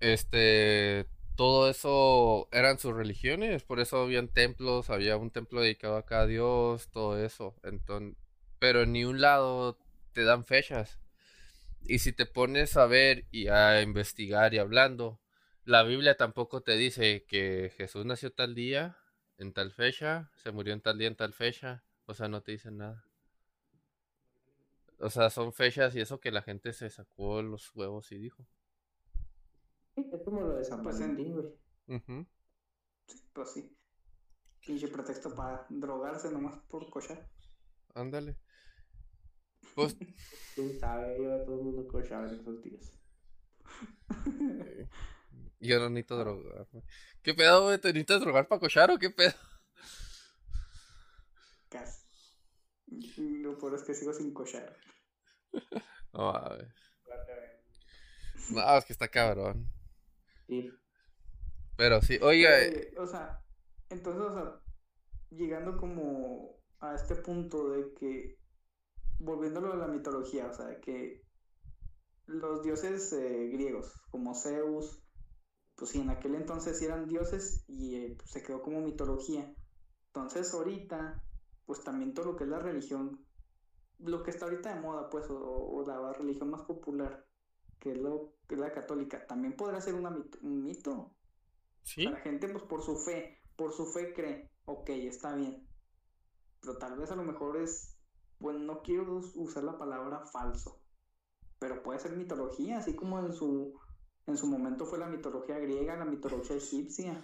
[0.00, 6.06] este, todo eso eran sus religiones, por eso habían templos, había un templo dedicado a
[6.06, 7.54] cada dios, todo eso.
[7.62, 8.16] Entonces,
[8.58, 9.78] pero en ni un lado
[10.12, 10.98] te dan fechas.
[11.82, 15.20] Y si te pones a ver y a investigar y hablando,
[15.64, 18.98] la Biblia tampoco te dice que Jesús nació tal día,
[19.40, 21.82] en tal fecha, se murió en tal día, en tal fecha.
[22.04, 23.06] O sea, no te dicen nada.
[24.98, 28.46] O sea, son fechas y eso que la gente se sacó los huevos y dijo.
[29.96, 32.26] Es como lo de San pues Valentín, güey.
[33.32, 33.74] pues sí.
[34.60, 37.26] Pinche pretexto para drogarse nomás por cochar.
[37.94, 38.36] Ándale.
[39.74, 39.96] Pues.
[40.54, 41.16] ¿Quién sabe?
[41.18, 42.92] Yo todo el mundo cochaba en esos días.
[45.60, 46.82] Yo no necesito drogarme.
[47.22, 47.78] ¿Qué pedo, güey?
[47.78, 49.34] ¿Te necesitas drogar para cochar o qué pedo?
[51.68, 52.00] Casi.
[53.18, 54.76] Lo peor es que sigo sin cochar.
[56.12, 56.74] No, a ver.
[58.50, 59.70] No, es que está cabrón.
[61.76, 62.60] Pero sí, oiga.
[62.60, 63.40] Eh, o sea,
[63.90, 64.60] entonces, o sea,
[65.30, 68.38] llegando como a este punto de que,
[69.18, 71.22] volviéndolo a la mitología, o sea, que
[72.26, 75.00] los dioses eh, griegos, como Zeus,
[75.80, 79.50] pues sí, en aquel entonces eran dioses y eh, pues, se quedó como mitología.
[80.08, 81.24] Entonces, ahorita,
[81.64, 83.24] pues también todo lo que es la religión,
[83.98, 87.26] lo que está ahorita de moda, pues, o la religión más popular,
[87.78, 91.16] que es, lo, que es la católica, también podrá ser un mito.
[91.82, 92.02] ¿Sí?
[92.02, 95.66] la gente, pues por su fe, por su fe cree, ok, está bien.
[96.60, 97.96] Pero tal vez a lo mejor es,
[98.38, 100.82] pues no quiero usar la palabra falso,
[101.58, 103.80] pero puede ser mitología, así como en su,
[104.26, 107.22] en su momento fue la mitología griega, la mitología egipcia.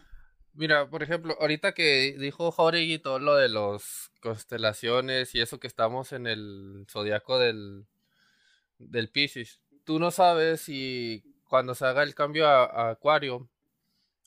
[0.54, 5.66] Mira, por ejemplo, ahorita que dijo Jorge todo lo de las constelaciones y eso que
[5.66, 7.86] estamos en el zodiaco del,
[8.78, 13.48] del Pisces, tú no sabes si cuando se haga el cambio a, Acuario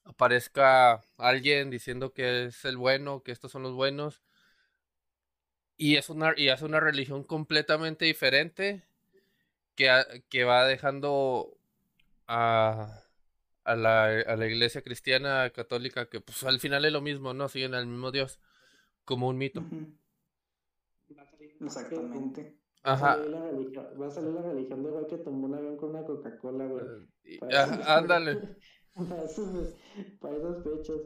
[0.06, 4.22] aparezca alguien diciendo que es el bueno, que estos son los buenos,
[5.78, 8.84] y es una, y hace una religión completamente diferente
[9.76, 11.59] que, que va dejando
[12.30, 13.04] a,
[13.64, 17.50] a, la, a la iglesia cristiana católica, que pues al final es lo mismo, ¿no?
[17.50, 18.40] Siguen al mismo Dios,
[19.04, 19.64] como un mito.
[21.60, 22.56] Exactamente.
[22.84, 23.18] Ajá.
[23.18, 26.86] Va a salir la religión, de güey que tomó un avión con una Coca-Cola, güey.
[27.24, 27.40] Eh,
[27.86, 28.58] ándale.
[28.96, 29.74] para, esos,
[30.20, 31.02] para esas fechas.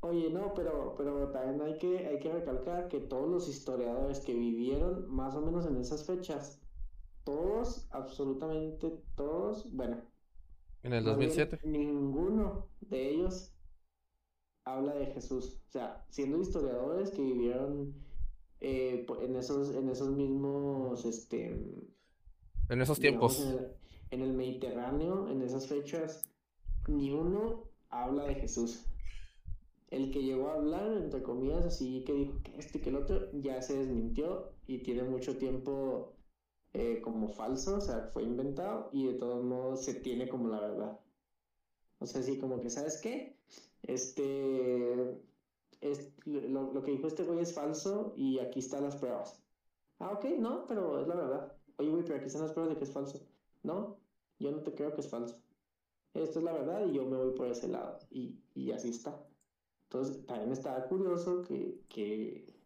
[0.00, 4.32] Oye, no, pero, pero también hay que, hay que recalcar que todos los historiadores que
[4.32, 6.62] vivieron más o menos en esas fechas,
[7.24, 10.00] todos, absolutamente todos, bueno.
[10.82, 11.60] En el 2007.
[11.64, 13.52] ninguno de ellos
[14.64, 15.60] habla de Jesús.
[15.68, 17.94] O sea, siendo historiadores que vivieron
[18.60, 21.46] eh, en esos, en esos mismos, este...
[22.68, 23.40] En esos tiempos.
[24.10, 26.22] En el, Mediterráneo, en esas fechas,
[26.86, 28.86] ni uno habla de Jesús.
[29.90, 33.30] El que llegó a hablar, entre comillas, así que dijo que este que el otro,
[33.32, 36.17] ya se desmintió y tiene mucho tiempo
[36.74, 40.60] eh, como falso, o sea, fue inventado y de todos modos se tiene como la
[40.60, 41.00] verdad.
[41.98, 43.36] O sea, así como que, ¿sabes qué?
[43.82, 45.20] Este,
[45.80, 49.42] es, lo, que dijo este güey es falso y aquí están las pruebas.
[49.98, 51.52] Ah, ok, no, pero es la verdad.
[51.76, 53.20] Oye, güey, pero aquí están las pruebas de que es falso.
[53.62, 53.98] No,
[54.38, 55.40] yo no te creo que es falso.
[56.14, 57.98] Esto es la verdad y yo me voy por ese lado.
[58.10, 59.24] Y, y así está.
[59.84, 62.57] Entonces, también estaba curioso que, que,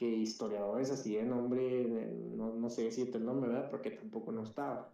[0.00, 3.70] que historiadores así de nombre, no, no sé decirte el nombre, ¿verdad?
[3.70, 4.92] Porque tampoco no estaba.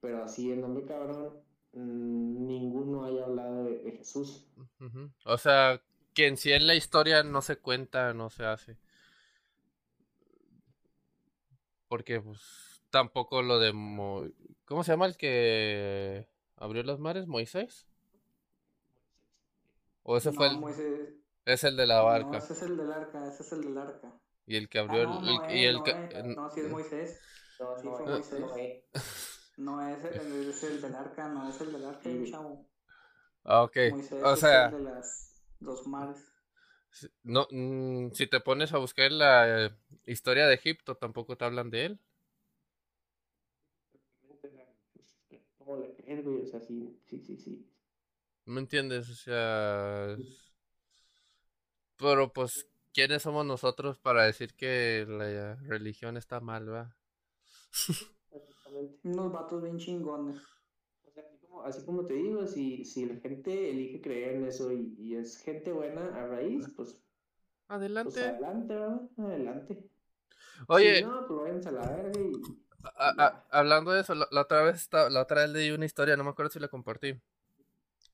[0.00, 1.34] Pero así el nombre cabrón,
[1.74, 4.46] mm, ninguno haya hablado de, de Jesús.
[5.24, 5.82] O sea,
[6.14, 8.78] que en sí en la historia no se cuenta, no se hace.
[11.88, 13.72] Porque, pues, tampoco lo de...
[13.72, 14.24] Mo-
[14.64, 17.26] ¿Cómo se llama el que abrió los mares?
[17.26, 17.86] ¿Moisés?
[20.02, 20.60] ¿O ese fue el...
[20.60, 21.14] Moisés.
[21.46, 22.44] Es el de la No, barca.
[22.44, 24.12] ese es el del arca, ese es el del arca.
[24.46, 25.20] Y el que Ah, abrió no, el...
[25.22, 25.94] no el- es, y el no que...
[25.94, 26.36] es.
[26.36, 27.20] No, sí es Moisés.
[27.58, 28.38] No, Sí, no, fue no, Moisés.
[28.38, 28.84] no, eh.
[29.56, 32.24] No es el, es el del arca, no es el del arca, Sí.
[32.24, 32.66] chavo.
[33.44, 33.76] Ah, ok.
[33.86, 36.30] Moisés O es sea, el de las dos mares.
[36.90, 39.70] si- no, mm, si te pones a buscar la eh,
[40.06, 42.00] historia de Egipto, tampoco te hablan de él.
[45.58, 45.88] ¿Cómo le?
[46.42, 47.66] O sea, sí, sí, sí, sí.
[48.46, 49.08] ¿No me entiendes?
[49.10, 50.16] O sea...
[50.16, 50.45] es-
[51.98, 56.96] Pero pues, ¿quiénes somos nosotros para decir que la religión está mal, va?
[59.04, 60.36] Unos vatos bien chingones.
[61.06, 64.46] O sea, así como, así como te digo, si, si la gente elige creer en
[64.46, 67.02] eso y, y es gente buena a raíz, pues,
[68.02, 68.20] pues Adelante.
[68.20, 69.00] adelante, ¿verdad?
[69.18, 69.90] Adelante.
[70.68, 72.32] Oye, Si no, pues a la verga y
[72.96, 76.16] a- a- hablando de eso, la, la otra vez la otra vez leí una historia,
[76.16, 77.20] no me acuerdo si la compartí.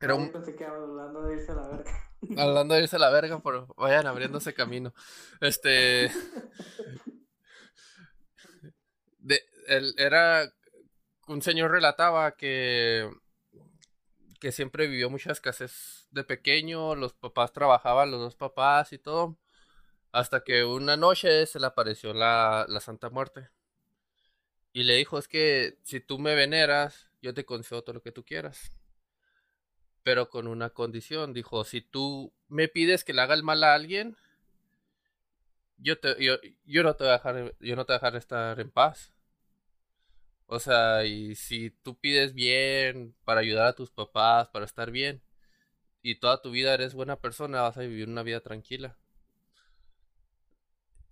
[0.02, 1.92] Era un, yo pensé que hablando de irse a la verga.
[2.36, 4.92] hablando de irse a la verga, pero vayan abriéndose camino.
[5.40, 6.10] Este,
[9.18, 10.52] de, él era
[11.28, 13.08] un señor relataba que
[14.42, 19.38] que siempre vivió mucha escasez de pequeño, los papás trabajaban, los dos papás y todo,
[20.10, 23.50] hasta que una noche se le apareció la, la Santa Muerte
[24.72, 28.10] y le dijo, es que si tú me veneras, yo te concedo todo lo que
[28.10, 28.72] tú quieras,
[30.02, 33.74] pero con una condición, dijo, si tú me pides que le haga el mal a
[33.74, 34.16] alguien,
[35.78, 38.16] yo, te, yo, yo no te voy a dejar, yo no te voy a dejar
[38.16, 39.12] estar en paz.
[40.46, 45.22] O sea, y si tú pides bien para ayudar a tus papás, para estar bien,
[46.02, 48.96] y toda tu vida eres buena persona, vas a vivir una vida tranquila.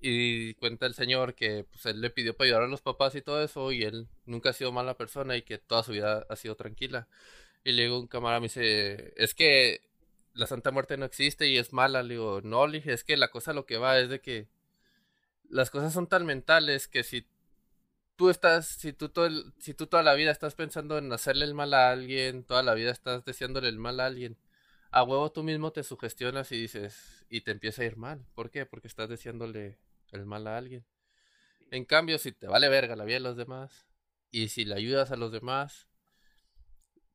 [0.03, 3.23] Y cuenta el señor que pues él le pidió para ayudar a los papás y
[3.23, 6.37] todo eso, y él nunca ha sido mala persona y que toda su vida ha
[6.37, 7.09] sido tranquila.
[7.65, 9.83] Y le digo un camarada, me dice, es que
[10.35, 12.03] la Santa Muerte no existe y es mala.
[12.03, 14.49] Le digo, no, le dije, es que la cosa lo que va es de que
[15.49, 17.27] las cosas son tan mentales que si
[18.17, 21.55] tú estás, si tú, todo si tú toda la vida estás pensando en hacerle el
[21.55, 24.39] mal a alguien, toda la vida estás deseándole el mal a alguien,
[24.91, 28.25] a huevo tú mismo te sugestionas y dices, y te empieza a ir mal.
[28.35, 28.67] ¿Por qué?
[28.67, 29.79] Porque estás deseándole
[30.13, 30.85] el mal a alguien.
[31.71, 33.87] En cambio, si te vale verga la vida de los demás,
[34.31, 35.89] y si le ayudas a los demás,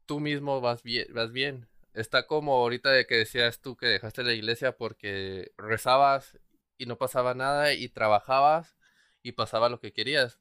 [0.05, 1.67] tú mismo vas bien, vas bien.
[1.93, 6.39] Está como ahorita de que decías tú que dejaste la iglesia porque rezabas
[6.77, 8.75] y no pasaba nada y trabajabas
[9.23, 10.39] y pasaba lo que querías.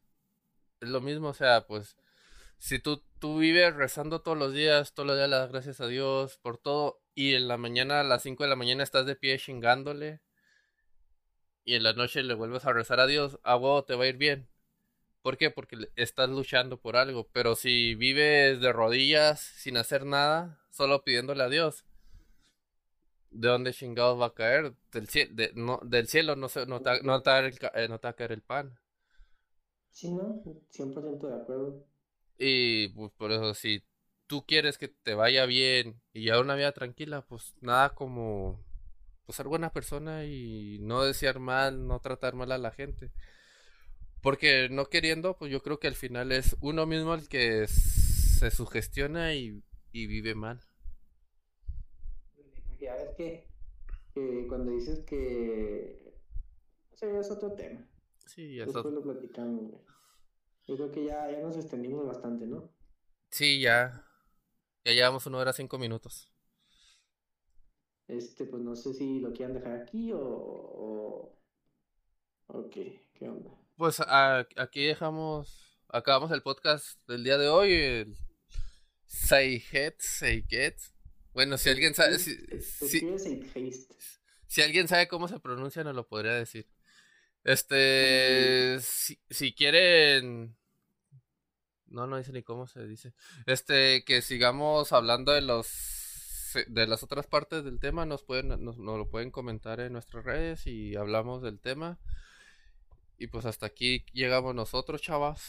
[0.81, 1.97] Es lo mismo, o sea, pues
[2.59, 5.87] si tú, tú vives rezando todos los días, todos los días le das gracias a
[5.87, 9.17] Dios por todo y en la mañana a las 5 de la mañana estás de
[9.17, 10.21] pie chingándole
[11.65, 14.09] y en la noche le vuelves a rezar a Dios, a huevo te va a
[14.09, 14.49] ir bien.
[15.25, 15.51] ¿Por qué?
[15.51, 17.29] Porque estás luchando por algo.
[17.33, 21.85] Pero si vives de rodillas sin hacer nada, solo pidiéndole a Dios,
[23.31, 24.75] ¿de dónde chingados va a caer?
[24.93, 28.07] Del, cie- de- no, del cielo no, se, no, te, no el eh, no te
[28.07, 28.79] va a caer el pan.
[29.91, 30.43] Sí, ¿no?
[30.69, 31.87] 100% de acuerdo.
[32.39, 33.85] Y pues por eso, si
[34.27, 38.61] tú quieres que te vaya bien y llevar una vida tranquila, pues nada como
[39.27, 43.13] pues, ser buena persona y no desear mal, no tratar mal a la gente.
[44.25, 48.51] Porque no queriendo, pues yo creo que al final es uno mismo el que se
[48.51, 49.63] sugestiona y,
[49.93, 50.63] y vive mal.
[52.81, 53.47] Ya ves que,
[54.15, 56.15] que cuando dices que...
[56.91, 57.87] O sea, es otro tema.
[58.25, 59.83] Sí, ya Después lo platicamos, güey.
[60.69, 62.73] Yo creo que ya, ya nos extendimos bastante, ¿no?
[63.31, 64.07] Sí, ya.
[64.87, 66.33] Ya llevamos una hora cinco minutos.
[68.09, 70.19] Este, pues no sé si lo quieran dejar aquí o...
[70.19, 71.39] o...
[72.47, 73.51] o qué, ¿qué onda?
[73.77, 77.73] Pues a- aquí dejamos, acabamos el podcast del día de hoy.
[77.73, 78.17] El
[79.07, 80.77] Say It, Say Get.
[81.33, 82.37] Bueno, si alguien sabe, si,
[82.89, 83.01] si-
[84.47, 86.69] si alguien sabe cómo se pronuncia, nos lo podría decir.
[87.43, 90.57] Este, si, si quieren,
[91.87, 93.13] no, no dice ni cómo se dice.
[93.47, 98.79] Este, que sigamos hablando de los, de las otras partes del tema, nos pueden, nos,
[98.79, 101.99] nos lo pueden comentar en nuestras redes y hablamos del tema.
[103.25, 105.41] Y pues hasta aquí llegamos nosotros, chavas.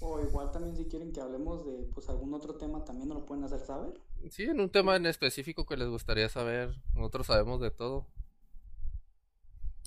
[0.00, 3.26] O igual también si quieren que hablemos de pues algún otro tema también nos lo
[3.26, 4.00] pueden hacer saber.
[4.30, 6.74] Sí, en un tema en específico que les gustaría saber.
[6.94, 8.06] Nosotros sabemos de todo.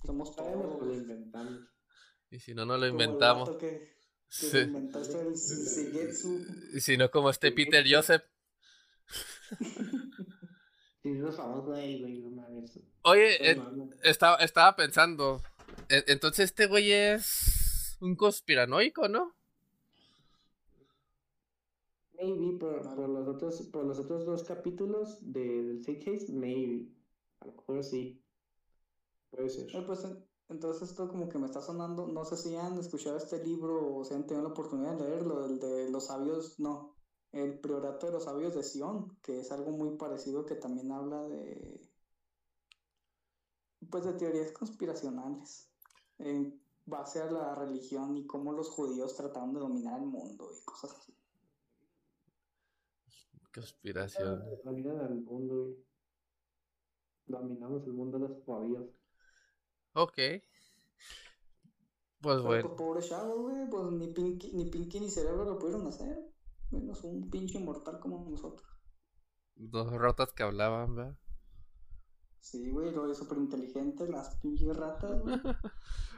[0.06, 0.98] Somos Sabemos que lo todos.
[0.98, 1.62] inventamos.
[2.30, 3.50] Y si no, no lo como el inventamos.
[3.58, 3.94] que, que
[4.28, 4.60] Sí.
[6.76, 8.22] Y si no, como este Peter Joseph.
[9.08, 9.24] Sí,
[9.62, 10.93] es famoso ahí, güey, no mames.
[13.04, 14.00] Oye, eh, No mames.
[14.04, 15.42] estaba, estaba pensando.
[15.90, 19.34] e- Entonces este güey es un conspiranoico, ¿no?
[22.16, 26.88] Maybe por, por los otros, por los otros dos capítulos de, del Fake Haste, maybe.
[27.42, 28.22] A lo mejor sí.
[29.32, 29.76] Puede ser.
[29.76, 33.18] Eh, pues, en- entonces esto como que me está sonando, no sé si han escuchado
[33.18, 36.96] este libro o si han tenido la oportunidad de leerlo, el de los sabios, no,
[37.34, 41.28] el priorato de los sabios de Sion, que es algo muy parecido que también habla
[41.28, 41.82] de,
[43.90, 45.70] pues de teorías conspiracionales
[46.20, 50.64] en base a la religión y cómo los judíos trataron de dominar el mundo y
[50.64, 51.14] cosas así.
[53.54, 54.44] Conspiración.
[54.64, 55.86] Dominan al mundo, güey.
[57.26, 58.90] Dominamos el mundo de los judíos.
[59.94, 60.16] Ok.
[60.16, 60.42] Pues
[62.22, 62.68] Pero bueno.
[62.68, 66.33] pues pobre chavo, güey, pues ni Pinky, ni Pinky ni Cerebro lo pudieron hacer,
[66.74, 68.68] menos un pinche mortal como nosotros.
[69.56, 71.18] Dos ratas que hablaban, ¿verdad?
[72.40, 75.36] Sí, güey, lo es súper inteligente, las pinches ratas, güey.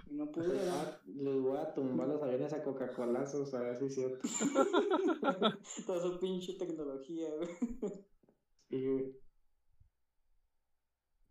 [0.08, 0.58] Y no Les pudieron.
[0.60, 4.20] voy a- Les voy a tumbar los aviones a Coca-Colazos, a ver si es cierto.
[5.88, 7.50] Toda su pinche tecnología, güey.
[8.70, 9.16] Sí, güey.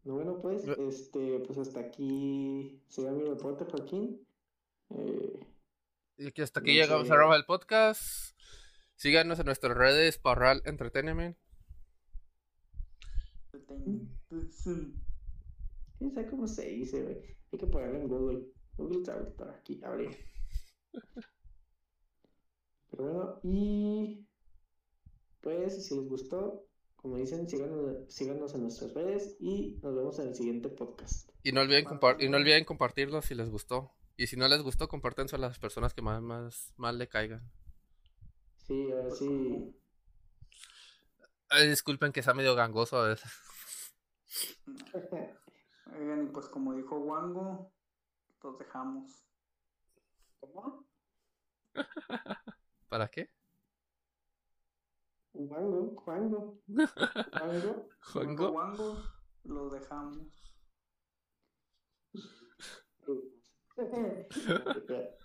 [0.02, 4.26] No, bueno, pues, Yo- este, pues hasta aquí se mi reporte, Joaquín.
[4.90, 5.40] Eh,
[6.18, 7.12] Y que hasta aquí No llegamos sé.
[7.12, 8.33] a el podcast.
[9.04, 11.36] Síganos en nuestras redes Parral Entertainment.
[15.98, 17.18] quién sabe cómo se dice, güey.
[17.52, 18.46] Hay que ponerlo en Google.
[18.78, 20.08] Google Traductor, aquí, abrir.
[22.90, 24.26] Pero bueno, y
[25.42, 30.28] pues si les gustó, como dicen, síganos, síganos en nuestras redes y nos vemos en
[30.28, 31.28] el siguiente podcast.
[31.42, 33.92] Y no olviden, compar- y no olviden compartirlo si les gustó.
[34.16, 37.52] Y si no les gustó, compártense a las personas que más, más, más le caigan.
[38.66, 39.76] Sí, a ver si.
[41.50, 43.30] Ay, disculpen que sea medio gangoso a veces.
[45.94, 47.74] Oigan, y pues como dijo Wango,
[48.42, 49.26] los dejamos.
[50.40, 50.88] ¿Cómo?
[52.88, 53.30] ¿Para qué?
[55.34, 55.94] Juango.
[55.96, 58.50] Como dijo ¿Juango?
[58.50, 58.96] Wango,
[59.44, 60.54] los dejamos.